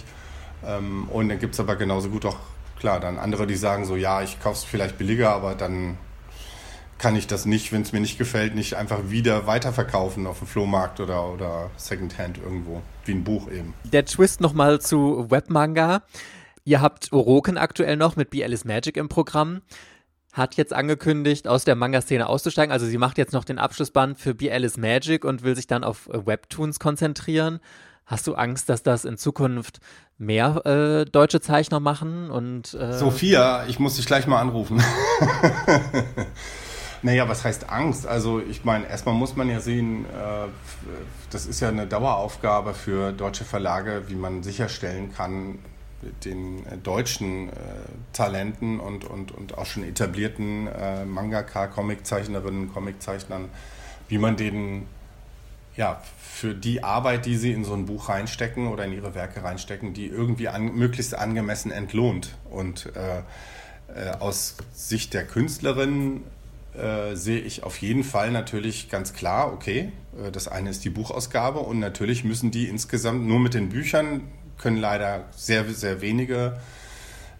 [0.65, 2.37] Ähm, und dann gibt es aber genauso gut auch
[2.79, 5.97] klar, dann andere, die sagen so, ja, ich kaufe es vielleicht billiger, aber dann
[6.99, 10.47] kann ich das nicht, wenn es mir nicht gefällt, nicht einfach wieder weiterverkaufen auf dem
[10.47, 13.73] Flohmarkt oder, oder Secondhand irgendwo, wie ein Buch eben.
[13.85, 16.03] Der Twist nochmal zu Webmanga.
[16.65, 19.61] Ihr habt Oroken aktuell noch mit BL is Magic im Programm.
[20.33, 22.71] Hat jetzt angekündigt, aus der Manga-Szene auszusteigen.
[22.71, 25.83] Also sie macht jetzt noch den Abschlussband für BL is Magic und will sich dann
[25.83, 27.59] auf Webtoons konzentrieren.
[28.09, 29.79] Hast du Angst, dass das in Zukunft
[30.17, 32.31] mehr äh, deutsche Zeichner machen?
[32.31, 34.81] Und, äh Sophia, ich muss dich gleich mal anrufen.
[37.03, 38.07] naja, was heißt Angst?
[38.07, 40.47] Also ich meine, erstmal muss man ja sehen, äh,
[41.29, 45.59] das ist ja eine Daueraufgabe für deutsche Verlage, wie man sicherstellen kann,
[46.25, 47.51] den äh, deutschen äh,
[48.13, 53.49] Talenten und, und, und auch schon etablierten äh, Mangaka, Comiczeichnerinnen, Comiczeichnern,
[54.07, 54.87] wie man denen
[55.75, 56.01] ja,
[56.39, 59.93] für die Arbeit, die sie in so ein Buch reinstecken oder in ihre Werke reinstecken,
[59.93, 62.37] die irgendwie an, möglichst angemessen entlohnt.
[62.49, 63.19] Und äh,
[63.93, 66.23] äh, aus Sicht der Künstlerin
[66.73, 70.89] äh, sehe ich auf jeden Fall natürlich ganz klar, okay, äh, das eine ist die
[70.89, 74.21] Buchausgabe und natürlich müssen die insgesamt nur mit den Büchern
[74.57, 76.57] können leider sehr, sehr wenige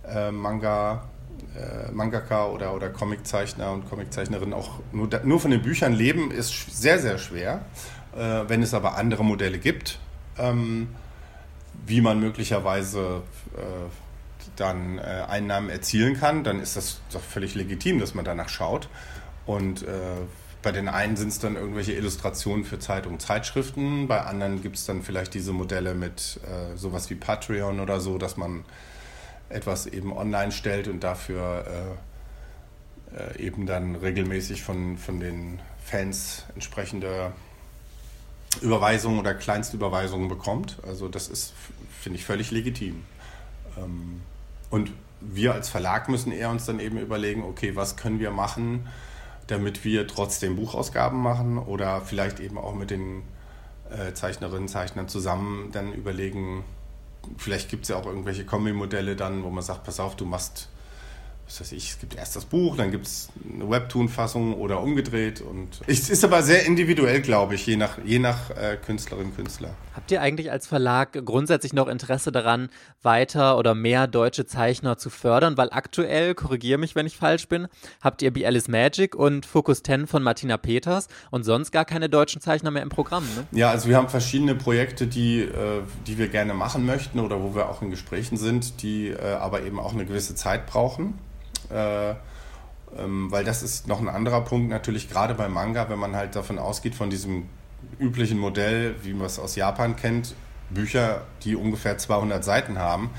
[0.08, 1.08] äh, Manga
[1.56, 6.54] äh, Mangaka oder, oder Comiczeichner und Comiczeichnerinnen auch nur, nur von den Büchern leben, ist
[6.70, 7.62] sehr, sehr schwer.
[8.16, 9.99] Äh, wenn es aber andere Modelle gibt,
[10.38, 10.89] ähm,
[11.86, 13.22] wie man möglicherweise
[13.55, 13.60] äh,
[14.55, 18.89] dann äh, Einnahmen erzielen kann, dann ist das doch völlig legitim, dass man danach schaut.
[19.45, 19.84] Und
[20.62, 24.86] bei den einen sind es dann irgendwelche Illustrationen für Zeitungen, Zeitschriften, bei anderen gibt es
[24.86, 26.39] dann vielleicht diese Modelle mit
[26.76, 28.64] sowas wie Patreon oder so, dass man
[29.47, 31.97] etwas eben online stellt und dafür
[33.39, 37.32] eben dann regelmäßig von, von den Fans entsprechende
[38.62, 40.78] Überweisungen oder Kleinstüberweisungen bekommt.
[40.86, 41.54] Also das ist,
[42.00, 43.04] finde ich, völlig legitim.
[43.78, 44.22] Ähm,
[44.70, 44.91] und
[45.22, 48.88] wir als Verlag müssen eher uns dann eben überlegen, okay, was können wir machen,
[49.47, 53.24] damit wir trotzdem Buchausgaben machen oder vielleicht eben auch mit den
[53.89, 56.64] äh, Zeichnerinnen, Zeichnern zusammen dann überlegen,
[57.38, 60.70] vielleicht gibt es ja auch irgendwelche Kombi-Modelle dann, wo man sagt, pass auf, du machst
[61.50, 65.41] was weiß ich, es gibt erst das Buch, dann gibt es eine Webtoon-Fassung oder umgedreht.
[65.41, 69.72] Und es ist aber sehr individuell, glaube ich, je nach, je nach äh, Künstlerin, Künstler.
[69.95, 72.70] Habt ihr eigentlich als Verlag grundsätzlich noch Interesse daran,
[73.02, 75.58] weiter oder mehr deutsche Zeichner zu fördern?
[75.58, 77.68] Weil aktuell, korrigiere mich, wenn ich falsch bin,
[78.00, 82.10] habt ihr Be Alice Magic und Focus 10 von Martina Peters und sonst gar keine
[82.10, 83.47] deutschen Zeichner mehr im Programm, ne?
[83.58, 87.56] Ja, also wir haben verschiedene Projekte, die, äh, die wir gerne machen möchten oder wo
[87.56, 91.16] wir auch in Gesprächen sind, die äh, aber eben auch eine gewisse Zeit brauchen.
[91.72, 92.15] Äh,
[92.97, 96.36] ähm, weil das ist noch ein anderer Punkt natürlich, gerade beim Manga, wenn man halt
[96.36, 97.45] davon ausgeht, von diesem
[97.99, 100.36] üblichen Modell, wie man es aus Japan kennt,
[100.70, 103.11] Bücher, die ungefähr 200 Seiten haben,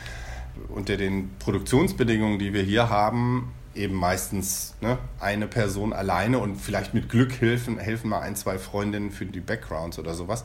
[0.68, 6.92] unter den Produktionsbedingungen, die wir hier haben, eben meistens ne, eine Person alleine und vielleicht
[6.92, 10.44] mit Glück helfen, helfen mal ein, zwei Freundinnen für die Backgrounds oder sowas.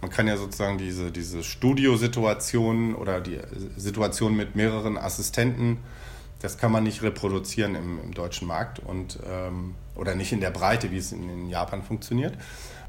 [0.00, 3.38] Man kann ja sozusagen diese, diese Studiosituation oder die
[3.76, 5.78] Situation mit mehreren Assistenten
[6.42, 10.50] das kann man nicht reproduzieren im, im deutschen Markt und, ähm, oder nicht in der
[10.50, 12.34] Breite, wie es in, in, Japan funktioniert.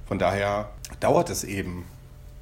[0.08, 1.86] Von daher dauert es eben.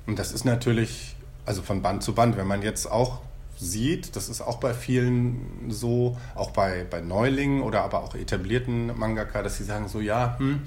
[0.08, 3.20] Und das ist natürlich, also von Band zu Band, wenn man jetzt auch
[3.58, 8.98] sieht, das ist auch bei vielen so, auch bei, bei Neulingen oder aber auch etablierten
[8.98, 10.62] Mangaka, dass sie sagen so, ja, hm,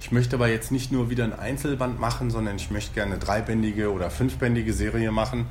[0.00, 3.20] ich möchte aber jetzt nicht nur wieder ein Einzelband machen, sondern ich möchte gerne eine
[3.20, 5.46] dreibändige oder fünfbändige Serie machen.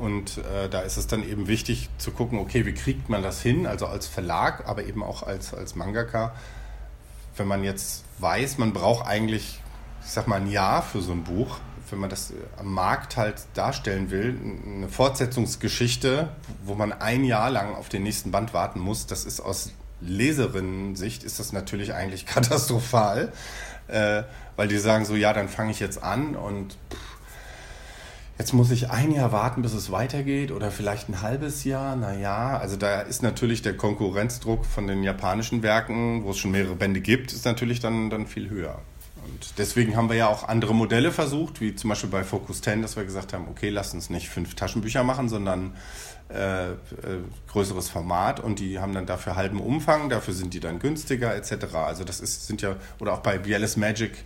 [0.00, 3.42] Und äh, da ist es dann eben wichtig zu gucken, okay, wie kriegt man das
[3.42, 6.34] hin, also als Verlag, aber eben auch als, als Mangaka,
[7.36, 9.60] wenn man jetzt weiß, man braucht eigentlich,
[10.02, 11.58] ich sag mal, ein Jahr für so ein Buch,
[11.90, 16.30] wenn man das am Markt halt darstellen will, eine Fortsetzungsgeschichte,
[16.64, 21.24] wo man ein Jahr lang auf den nächsten Band warten muss, das ist aus Leserinnen-Sicht
[21.24, 23.32] ist das natürlich eigentlich katastrophal,
[23.88, 24.22] äh,
[24.56, 27.09] weil die sagen so, ja, dann fange ich jetzt an und pff,
[28.40, 31.94] Jetzt muss ich ein Jahr warten, bis es weitergeht oder vielleicht ein halbes Jahr.
[31.94, 36.74] Naja, also da ist natürlich der Konkurrenzdruck von den japanischen Werken, wo es schon mehrere
[36.74, 38.80] Bände gibt, ist natürlich dann, dann viel höher.
[39.26, 42.80] Und deswegen haben wir ja auch andere Modelle versucht, wie zum Beispiel bei Focus 10,
[42.80, 45.74] dass wir gesagt haben, okay, lass uns nicht fünf Taschenbücher machen, sondern
[46.30, 46.76] äh, äh,
[47.48, 51.74] größeres Format und die haben dann dafür halben Umfang, dafür sind die dann günstiger etc.
[51.74, 54.24] Also das ist, sind ja, oder auch bei BLS Magic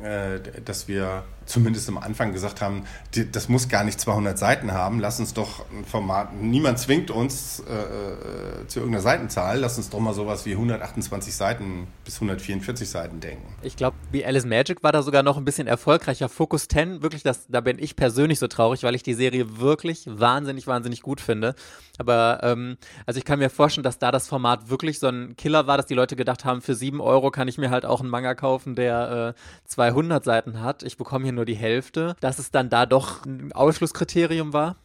[0.00, 2.84] äh, dass wir zumindest am Anfang gesagt haben,
[3.32, 7.60] das muss gar nicht 200 Seiten haben, lass uns doch ein Format, niemand zwingt uns
[7.60, 12.88] äh, äh, zu irgendeiner Seitenzahl, lass uns doch mal sowas wie 128 Seiten bis 144
[12.88, 13.46] Seiten denken.
[13.62, 16.28] Ich glaube, wie Alice Magic war da sogar noch ein bisschen erfolgreicher.
[16.28, 20.04] Focus 10, wirklich, das, da bin ich persönlich so traurig, weil ich die Serie wirklich
[20.06, 21.54] wahnsinnig, wahnsinnig gut finde.
[21.98, 22.76] Aber ähm,
[23.06, 25.86] also ich kann mir vorstellen, dass da das Format wirklich so ein Killer war, dass
[25.86, 28.74] die Leute gedacht haben, für 7 Euro kann ich mir halt auch einen Manga kaufen,
[28.74, 30.82] der äh, 200 Seiten hat.
[30.82, 32.16] Ich bekomme hier nur die Hälfte.
[32.20, 34.76] Dass es dann da doch ein Ausschlusskriterium war?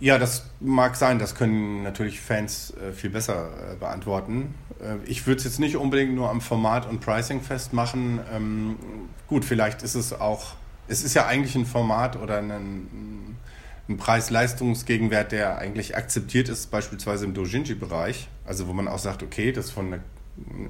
[0.00, 1.18] Ja, das mag sein.
[1.18, 4.54] Das können natürlich Fans äh, viel besser äh, beantworten.
[4.80, 8.18] Äh, ich würde es jetzt nicht unbedingt nur am Format und Pricing festmachen.
[8.34, 8.76] Ähm,
[9.28, 10.54] gut, vielleicht ist es auch,
[10.88, 13.36] es ist ja eigentlich ein Format oder ein,
[13.88, 18.28] ein Preis-Leistungsgegenwert, der eigentlich akzeptiert ist, beispielsweise im Dojinji-Bereich.
[18.44, 20.00] Also wo man auch sagt, okay, das ist von der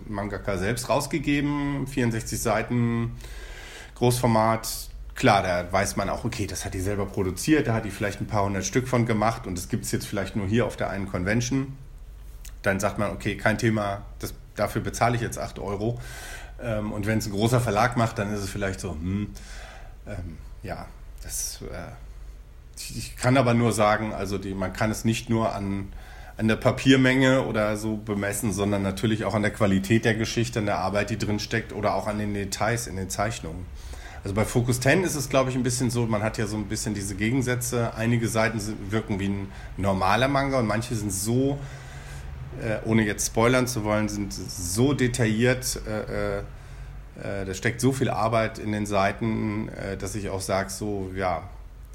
[0.09, 3.12] Mangaka selbst rausgegeben, 64 Seiten,
[4.03, 4.88] Großformat.
[5.14, 8.20] Klar, da weiß man auch, okay, das hat die selber produziert, da hat die vielleicht
[8.20, 10.74] ein paar hundert Stück von gemacht und das gibt es jetzt vielleicht nur hier auf
[10.74, 11.76] der einen Convention.
[12.62, 16.00] Dann sagt man, okay, kein Thema, das, dafür bezahle ich jetzt 8 Euro.
[16.61, 19.30] Ähm, und wenn es ein großer Verlag macht, dann ist es vielleicht so, hm,
[20.09, 20.86] ähm, ja,
[21.22, 21.92] das äh,
[22.96, 25.92] ich kann aber nur sagen, also die, man kann es nicht nur an,
[26.43, 30.66] an der Papiermenge oder so bemessen, sondern natürlich auch an der Qualität der Geschichte, an
[30.66, 33.64] der Arbeit, die drin steckt oder auch an den Details in den Zeichnungen.
[34.24, 36.57] Also bei Focus 10 ist es, glaube ich, ein bisschen so, man hat ja so
[36.57, 37.95] ein bisschen diese Gegensätze.
[37.95, 41.61] Einige Seiten wirken wie ein normaler Manga und manche sind so,
[42.61, 46.43] äh, ohne jetzt spoilern zu wollen, sind so detailliert, äh, äh,
[47.22, 51.12] äh da steckt so viel Arbeit in den Seiten, äh, dass ich auch sage, so,
[51.14, 51.49] ja,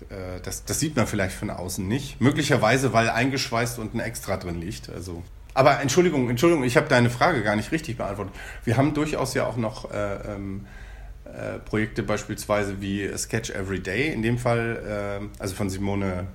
[0.10, 2.22] äh, das, das sieht man vielleicht von außen nicht.
[2.22, 4.90] Möglicherweise, weil eingeschweißt und ein Extra drin liegt.
[4.90, 5.24] Also.
[5.54, 8.34] Aber Entschuldigung, Entschuldigung, ich habe deine Frage gar nicht richtig beantwortet.
[8.64, 10.68] Wir haben durchaus ja auch noch äh, ähm,
[11.26, 14.12] äh, Projekte beispielsweise wie Sketch Every Day.
[14.12, 16.28] In dem Fall, äh, also von Simone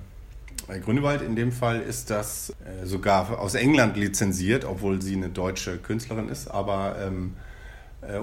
[0.67, 1.21] äh, Grünewald.
[1.21, 6.29] In dem Fall ist das äh, sogar aus England lizenziert, obwohl sie eine deutsche Künstlerin
[6.29, 7.35] ist, aber ähm,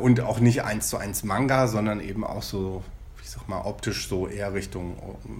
[0.03, 2.85] und auch nicht eins zu eins Manga, sondern eben auch so
[3.31, 4.97] ich sag mal, optisch so eher Richtung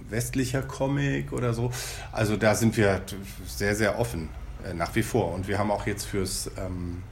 [0.09, 1.71] westlicher Comic oder so.
[2.13, 3.01] Also da sind wir
[3.45, 4.29] sehr, sehr offen
[4.65, 5.33] äh, nach wie vor.
[5.33, 7.03] Und wir haben auch jetzt fürs, ähm,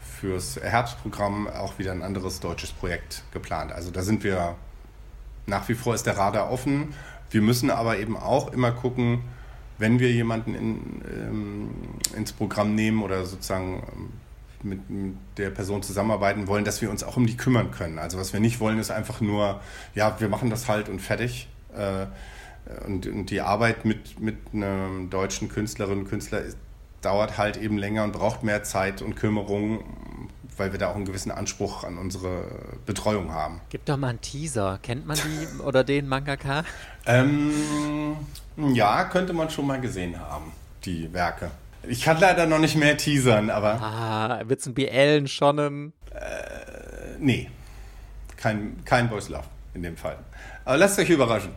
[0.00, 3.70] fürs Herbstprogramm auch wieder ein anderes deutsches Projekt geplant.
[3.70, 4.56] Also da sind wir,
[5.46, 6.92] nach wie vor ist der Radar offen.
[7.30, 9.22] Wir müssen aber eben auch immer gucken,
[9.78, 11.70] wenn wir jemanden in, ähm,
[12.16, 14.12] ins Programm nehmen oder sozusagen ähm,
[14.66, 14.80] mit
[15.36, 17.98] der Person zusammenarbeiten wollen, dass wir uns auch um die kümmern können.
[17.98, 19.60] Also was wir nicht wollen, ist einfach nur,
[19.94, 21.48] ja, wir machen das halt und fertig.
[21.74, 22.06] Äh,
[22.86, 26.58] und, und die Arbeit mit, mit einem deutschen Künstlerin und Künstler ist,
[27.00, 29.84] dauert halt eben länger und braucht mehr Zeit und Kümmerung,
[30.56, 32.44] weil wir da auch einen gewissen Anspruch an unsere
[32.84, 33.60] Betreuung haben.
[33.68, 34.80] Gib doch mal einen Teaser.
[34.82, 36.64] Kennt man die oder den Mangaka?
[37.04, 37.52] Ähm,
[38.56, 40.50] ja, könnte man schon mal gesehen haben,
[40.84, 41.50] die Werke.
[41.88, 43.80] Ich kann leider noch nicht mehr teasern, aber.
[43.80, 47.50] Ah, wird's ein BL schon Äh, nee.
[48.36, 50.18] Kein, kein Boys Love in dem Fall.
[50.64, 51.52] Aber lasst euch überraschen.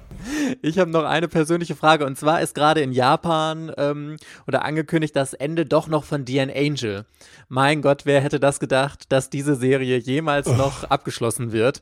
[0.61, 4.17] Ich habe noch eine persönliche Frage und zwar ist gerade in Japan ähm,
[4.47, 7.05] oder angekündigt das Ende doch noch von Dian Angel.
[7.47, 10.53] Mein Gott, wer hätte das gedacht, dass diese Serie jemals oh.
[10.53, 11.81] noch abgeschlossen wird?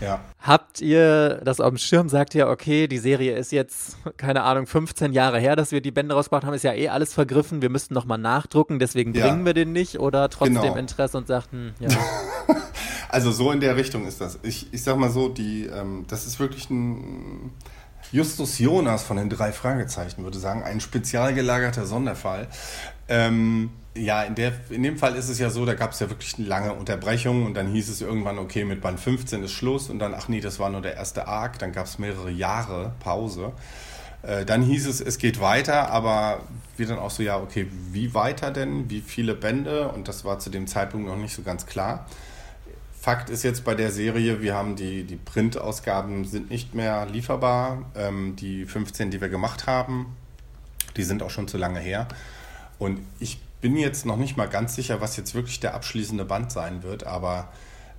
[0.00, 0.20] Ja.
[0.40, 2.08] Habt ihr das auf dem Schirm?
[2.08, 5.90] Sagt ihr, okay, die Serie ist jetzt, keine Ahnung, 15 Jahre her, dass wir die
[5.90, 9.26] Bände rausgebracht haben, ist ja eh alles vergriffen, wir müssten nochmal nachdrucken, deswegen ja.
[9.26, 10.76] bringen wir den nicht oder trotzdem genau.
[10.76, 11.96] Interesse und sagten, hm, ja.
[13.08, 14.38] also so in der Richtung ist das.
[14.42, 17.52] Ich, ich sag mal so, die, ähm, das ist wirklich ein
[18.12, 22.48] Justus Jonas von den drei Fragezeichen würde sagen, ein spezial gelagerter Sonderfall.
[23.08, 26.08] Ähm, ja, in, der, in dem Fall ist es ja so, da gab es ja
[26.08, 29.98] wirklich lange Unterbrechung und dann hieß es irgendwann, okay, mit Band 15 ist Schluss und
[29.98, 33.52] dann, ach nee, das war nur der erste Arc, dann gab es mehrere Jahre Pause.
[34.22, 36.40] Äh, dann hieß es, es geht weiter, aber
[36.76, 38.88] wir dann auch so, ja, okay, wie weiter denn?
[38.88, 39.88] Wie viele Bände?
[39.88, 42.06] Und das war zu dem Zeitpunkt noch nicht so ganz klar.
[43.00, 47.90] Fakt ist jetzt bei der Serie, wir haben die, die Printausgaben sind nicht mehr lieferbar.
[47.94, 50.16] Ähm, die 15, die wir gemacht haben,
[50.96, 52.08] die sind auch schon zu lange her.
[52.78, 56.50] Und ich bin jetzt noch nicht mal ganz sicher, was jetzt wirklich der abschließende Band
[56.50, 57.52] sein wird, aber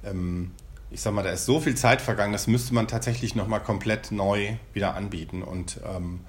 [0.03, 0.51] ähm,
[0.91, 4.11] ich sag mal, da ist so viel Zeit vergangen, das müsste man tatsächlich nochmal komplett
[4.11, 5.43] neu wieder anbieten.
[5.43, 6.21] Und ähm,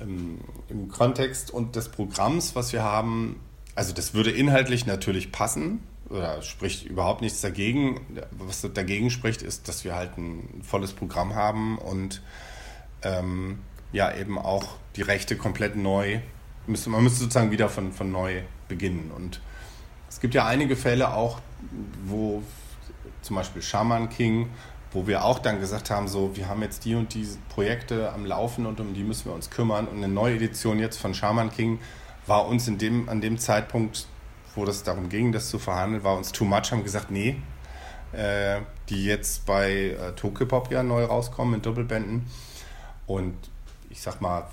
[0.00, 0.38] ähm,
[0.68, 3.40] im Kontext und des Programms, was wir haben,
[3.74, 8.00] also das würde inhaltlich natürlich passen, oder spricht überhaupt nichts dagegen.
[8.30, 12.22] Was dagegen spricht, ist, dass wir halt ein volles Programm haben und
[13.02, 13.58] ähm,
[13.92, 16.20] ja eben auch die Rechte komplett neu,
[16.66, 19.10] müsste, man müsste sozusagen wieder von, von neu beginnen.
[19.14, 19.40] Und
[20.08, 21.40] es gibt ja einige Fälle auch,
[22.04, 22.42] wo
[23.22, 24.48] zum Beispiel Shaman King,
[24.92, 28.24] wo wir auch dann gesagt haben, so, wir haben jetzt die und die Projekte am
[28.24, 29.86] Laufen und um die müssen wir uns kümmern.
[29.88, 31.80] Und eine neue Edition jetzt von Shaman King
[32.26, 34.06] war uns in dem, an dem Zeitpunkt,
[34.56, 37.36] wo das darum ging, das zu verhandeln, war uns too much, haben gesagt, nee,
[38.12, 42.26] äh, die jetzt bei äh, Tokyo ja neu rauskommen in Doppelbänden.
[43.06, 43.36] Und
[43.90, 44.48] ich sag mal,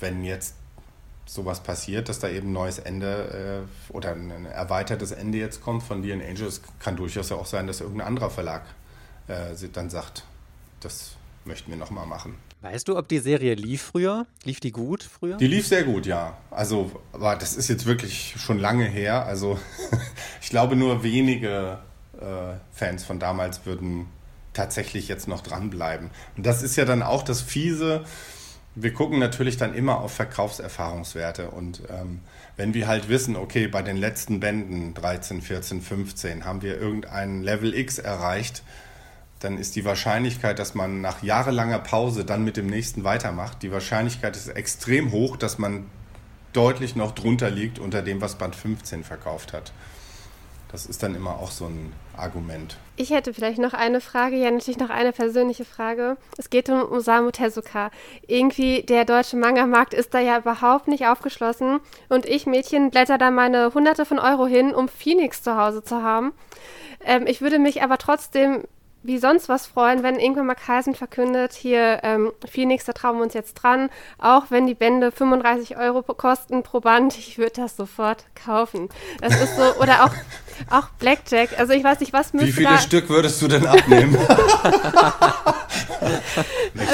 [0.00, 0.54] wenn jetzt
[1.26, 5.82] sowas passiert, dass da eben ein neues Ende äh, oder ein erweitertes Ende jetzt kommt
[5.82, 8.62] von Leon Angels, kann durchaus ja auch sein, dass irgendein anderer Verlag
[9.28, 10.24] äh, dann sagt,
[10.80, 12.36] das möchten wir nochmal machen.
[12.60, 14.26] Weißt du, ob die Serie lief früher?
[14.44, 15.36] Lief die gut früher?
[15.36, 16.36] Die lief sehr gut, ja.
[16.50, 19.26] Also, aber das ist jetzt wirklich schon lange her.
[19.26, 19.58] Also,
[20.42, 21.78] ich glaube, nur wenige
[22.20, 24.06] äh, Fans von damals würden
[24.54, 26.10] tatsächlich jetzt noch dranbleiben.
[26.36, 28.04] Und das ist ja dann auch das Fiese
[28.80, 32.20] wir gucken natürlich dann immer auf Verkaufserfahrungswerte und ähm,
[32.56, 37.42] wenn wir halt wissen, okay, bei den letzten Bänden 13, 14, 15 haben wir irgendein
[37.42, 38.62] Level X erreicht,
[39.40, 43.70] dann ist die Wahrscheinlichkeit, dass man nach jahrelanger Pause dann mit dem nächsten weitermacht, die
[43.70, 45.86] Wahrscheinlichkeit ist extrem hoch, dass man
[46.52, 49.72] deutlich noch drunter liegt unter dem, was Band 15 verkauft hat.
[50.70, 52.76] Das ist dann immer auch so ein Argument.
[52.96, 56.18] Ich hätte vielleicht noch eine Frage, ja natürlich noch eine persönliche Frage.
[56.36, 57.90] Es geht um Osamu Tezuka.
[58.26, 61.80] Irgendwie der deutsche Manga-Markt ist da ja überhaupt nicht aufgeschlossen
[62.10, 66.02] und ich Mädchen blätter da meine hunderte von Euro hin, um Phoenix zu Hause zu
[66.02, 66.32] haben.
[67.02, 68.64] Ähm, ich würde mich aber trotzdem
[69.02, 73.22] wie sonst was freuen, wenn irgendwann mal Carlsen verkündet, hier ähm, Phoenix, da trauen wir
[73.22, 77.76] uns jetzt dran, auch wenn die Bände 35 Euro kosten pro Band, ich würde das
[77.76, 78.88] sofort kaufen.
[79.20, 80.12] Das ist so, oder auch,
[80.70, 84.16] auch Blackjack, also ich weiß nicht, was müsste Wie viele Stück würdest du denn abnehmen?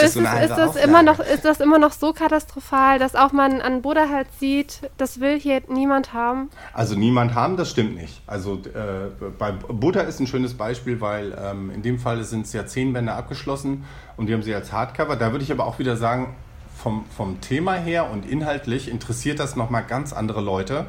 [0.03, 3.83] ist, ist, das immer noch, ist das immer noch so katastrophal, dass auch man an
[3.83, 6.51] Buddha halt sieht, das will hier niemand haben?
[6.73, 8.23] Also niemand haben, das stimmt nicht.
[8.27, 12.53] Also äh, bei Buddha ist ein schönes Beispiel, weil ähm, in dem Fall sind es
[12.53, 13.85] ja zehn Bände abgeschlossen
[14.17, 15.17] und die haben sie als Hardcover.
[15.17, 16.35] Da würde ich aber auch wieder sagen,
[16.77, 20.87] vom, vom Thema her und inhaltlich interessiert das nochmal ganz andere Leute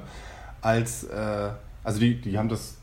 [0.62, 1.50] als, äh,
[1.86, 2.78] also die, die haben das,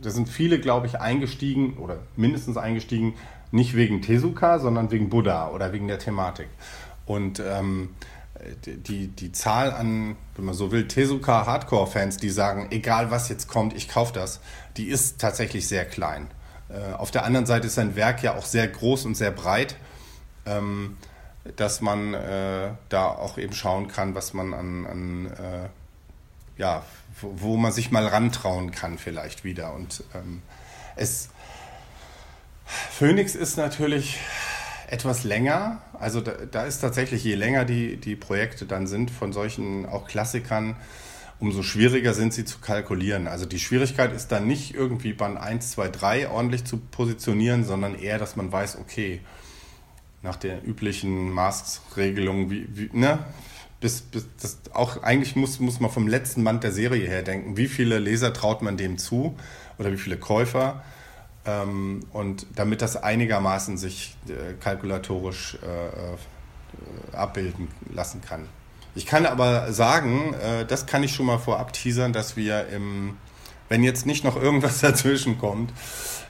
[0.00, 3.14] da sind viele, glaube ich, eingestiegen oder mindestens eingestiegen,
[3.50, 6.48] nicht wegen Tezuka, sondern wegen Buddha oder wegen der Thematik.
[7.06, 7.90] Und ähm,
[8.66, 13.48] die, die Zahl an, wenn man so will, Tezuka Hardcore-Fans, die sagen, egal was jetzt
[13.48, 14.40] kommt, ich kaufe das,
[14.76, 16.28] die ist tatsächlich sehr klein.
[16.68, 19.76] Äh, auf der anderen Seite ist sein Werk ja auch sehr groß und sehr breit,
[20.46, 20.96] ähm,
[21.56, 25.68] dass man äh, da auch eben schauen kann, was man an, an äh,
[26.58, 26.84] ja,
[27.20, 29.72] wo, wo, man sich mal rantrauen kann vielleicht wieder.
[29.72, 30.42] Und ähm,
[30.96, 31.30] es
[32.66, 34.18] Phoenix ist natürlich
[34.88, 35.80] etwas länger.
[35.98, 40.06] Also da, da, ist tatsächlich, je länger die, die Projekte dann sind von solchen auch
[40.06, 40.76] Klassikern,
[41.40, 43.28] umso schwieriger sind sie zu kalkulieren.
[43.28, 47.94] Also die Schwierigkeit ist dann nicht irgendwie Band 1, 2, 3 ordentlich zu positionieren, sondern
[47.94, 49.20] eher, dass man weiß, okay,
[50.22, 53.20] nach der üblichen Maßregelung, wie, wie, ne?
[53.80, 57.56] Bis, bis das auch eigentlich muss, muss man vom letzten Band der Serie her denken,
[57.56, 59.36] wie viele Leser traut man dem zu
[59.78, 60.82] oder wie viele Käufer
[61.48, 68.48] ähm, und damit das einigermaßen sich äh, kalkulatorisch äh, äh, abbilden lassen kann.
[68.94, 73.16] Ich kann aber sagen, äh, das kann ich schon mal vorab teasern, dass wir im,
[73.68, 75.72] wenn jetzt nicht noch irgendwas dazwischen kommt,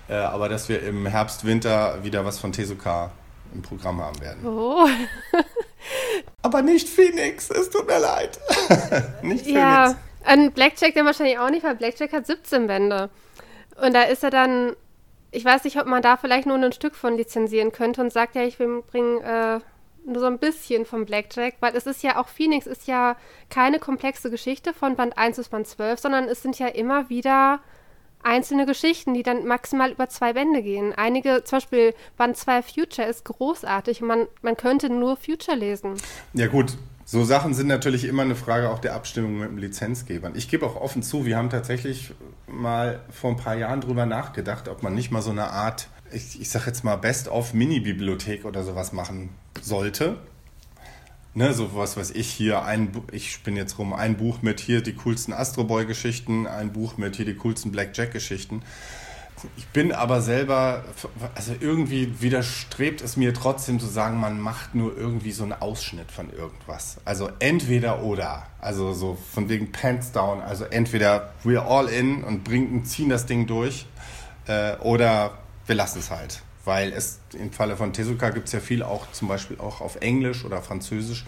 [0.09, 3.11] äh, aber dass wir im Herbst, Winter wieder was von Tezuka
[3.55, 4.47] im Programm haben werden.
[4.47, 4.87] Oh.
[6.43, 8.39] aber nicht Phoenix, es tut mir leid.
[9.23, 9.61] nicht Phoenix.
[9.61, 13.11] Ja, ein Blackjack dann wahrscheinlich auch nicht, weil Blackjack hat 17 Bände.
[13.81, 14.75] Und da ist er dann
[15.31, 18.35] ich weiß nicht, ob man da vielleicht nur ein Stück von lizenzieren könnte und sagt,
[18.35, 19.61] ja, ich will bringen äh,
[20.07, 23.17] nur so ein bisschen vom Blackjack, weil es ist ja auch Phoenix ist ja
[23.51, 27.61] keine komplexe Geschichte von Band 1 bis Band 12, sondern es sind ja immer wieder
[28.23, 30.93] einzelne Geschichten, die dann maximal über zwei Bände gehen.
[30.97, 35.95] Einige, zum Beispiel Band 2 Future ist großartig und man, man könnte nur Future lesen.
[36.35, 40.35] Ja gut, so Sachen sind natürlich immer eine Frage auch der Abstimmung mit dem Lizenzgebern.
[40.37, 42.13] Ich gebe auch offen zu, wir haben tatsächlich
[42.47, 46.41] mal vor ein paar Jahren drüber nachgedacht, ob man nicht mal so eine Art, ich,
[46.41, 49.31] ich sag jetzt mal, Best-of-Mini-Bibliothek oder sowas machen
[49.63, 50.19] sollte.
[51.39, 54.83] Ne, so was weiß ich hier, ein, ich spinne jetzt rum, ein Buch mit hier
[54.83, 58.63] die coolsten Astro Boy-Geschichten, ein Buch mit hier die coolsten Blackjack-Geschichten.
[59.57, 60.83] Ich bin aber selber,
[61.37, 66.11] also irgendwie widerstrebt es mir trotzdem zu sagen, man macht nur irgendwie so einen Ausschnitt
[66.11, 66.97] von irgendwas.
[67.05, 68.49] Also entweder oder.
[68.61, 70.41] Also so von wegen Pants down.
[70.41, 73.87] Also entweder we're all in und bringen, ziehen das Ding durch
[74.49, 76.43] äh, oder wir lassen es halt.
[76.69, 79.97] Weil es im Falle von Tezuka gibt es ja viel auch zum Beispiel auch auf
[80.03, 81.25] Englisch oder Französisch.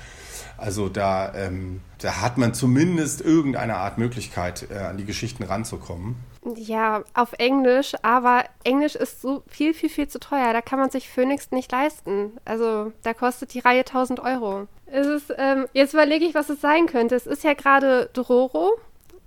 [0.59, 6.16] Also da, ähm, da hat man zumindest irgendeine Art Möglichkeit, äh, an die Geschichten ranzukommen.
[6.57, 10.53] Ja, auf Englisch, aber Englisch ist so viel, viel, viel zu teuer.
[10.53, 12.32] Da kann man sich Phoenix nicht leisten.
[12.45, 14.66] Also da kostet die Reihe 1000 Euro.
[14.84, 17.14] Es ist, ähm, jetzt überlege ich, was es sein könnte.
[17.14, 18.78] Es ist ja gerade Dororo.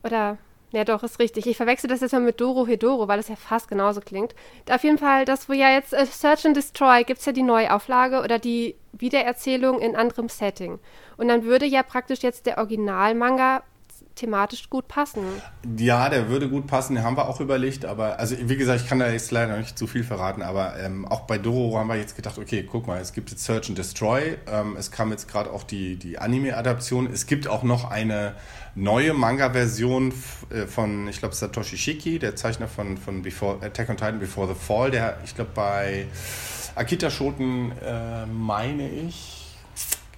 [0.04, 0.38] Oder,
[0.74, 1.46] ja doch, ist richtig.
[1.46, 4.34] Ich verwechsel das jetzt mal mit Doro Hedoro, weil es ja fast genauso klingt.
[4.70, 7.44] Auf jeden Fall, das, wo ja jetzt äh, Search and Destroy, gibt es ja die
[7.44, 10.80] Neuauflage oder die Wiedererzählung in anderem Setting.
[11.16, 13.64] Und dann würde ja praktisch jetzt der Originalmanga
[14.16, 15.24] thematisch gut passen.
[15.78, 18.88] Ja, der würde gut passen, den haben wir auch überlegt, aber also wie gesagt, ich
[18.88, 21.96] kann da jetzt leider nicht zu viel verraten, aber ähm, auch bei Doro haben wir
[21.96, 25.28] jetzt gedacht, okay, guck mal, es gibt jetzt Search and Destroy, ähm, es kam jetzt
[25.28, 28.36] gerade auch die, die Anime-Adaption, es gibt auch noch eine
[28.76, 30.14] neue Manga-Version
[30.50, 34.48] äh, von, ich glaube, Satoshi Shiki, der Zeichner von, von Before, Attack on Titan Before
[34.48, 36.08] the Fall, der, ich glaube, bei
[36.76, 39.43] Akita Shoten, äh, meine ich,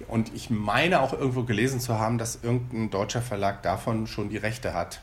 [0.08, 4.36] und ich meine auch irgendwo gelesen zu haben, dass irgendein deutscher Verlag davon schon die
[4.36, 5.00] Rechte hat.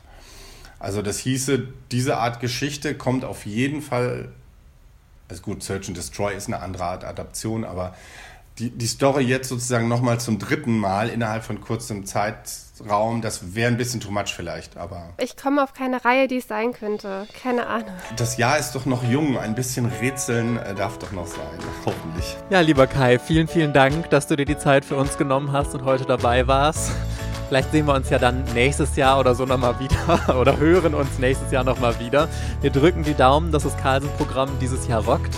[0.79, 4.29] Also das hieße, diese Art Geschichte kommt auf jeden Fall,
[5.29, 7.95] also gut, Search and Destroy ist eine andere Art Adaption, aber
[8.59, 12.05] die, die Story jetzt sozusagen nochmal zum dritten Mal innerhalb von kurzem
[12.83, 15.09] Zeitraum, das wäre ein bisschen too much vielleicht, aber.
[15.17, 17.27] Ich komme auf keine Reihe, die es sein könnte.
[17.41, 17.89] Keine Ahnung.
[18.17, 22.37] Das Jahr ist doch noch jung, ein bisschen Rätseln äh, darf doch noch sein, hoffentlich.
[22.49, 25.73] Ja, lieber Kai, vielen, vielen Dank, dass du dir die Zeit für uns genommen hast
[25.73, 26.91] und heute dabei warst.
[27.47, 31.19] Vielleicht sehen wir uns ja dann nächstes Jahr oder so nochmal wieder oder hören uns
[31.19, 32.27] nächstes Jahr nochmal wieder.
[32.61, 35.35] Wir drücken die Daumen, dass das Carlsen-Programm dieses Jahr rockt.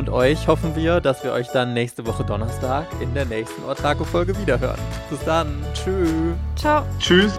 [0.00, 4.34] Und euch hoffen wir, dass wir euch dann nächste Woche Donnerstag in der nächsten Ortaco-Folge
[4.38, 4.78] wiederhören.
[5.10, 5.62] Bis dann.
[5.74, 6.08] Tschüss.
[6.56, 6.86] Ciao.
[6.98, 7.38] Tschüss.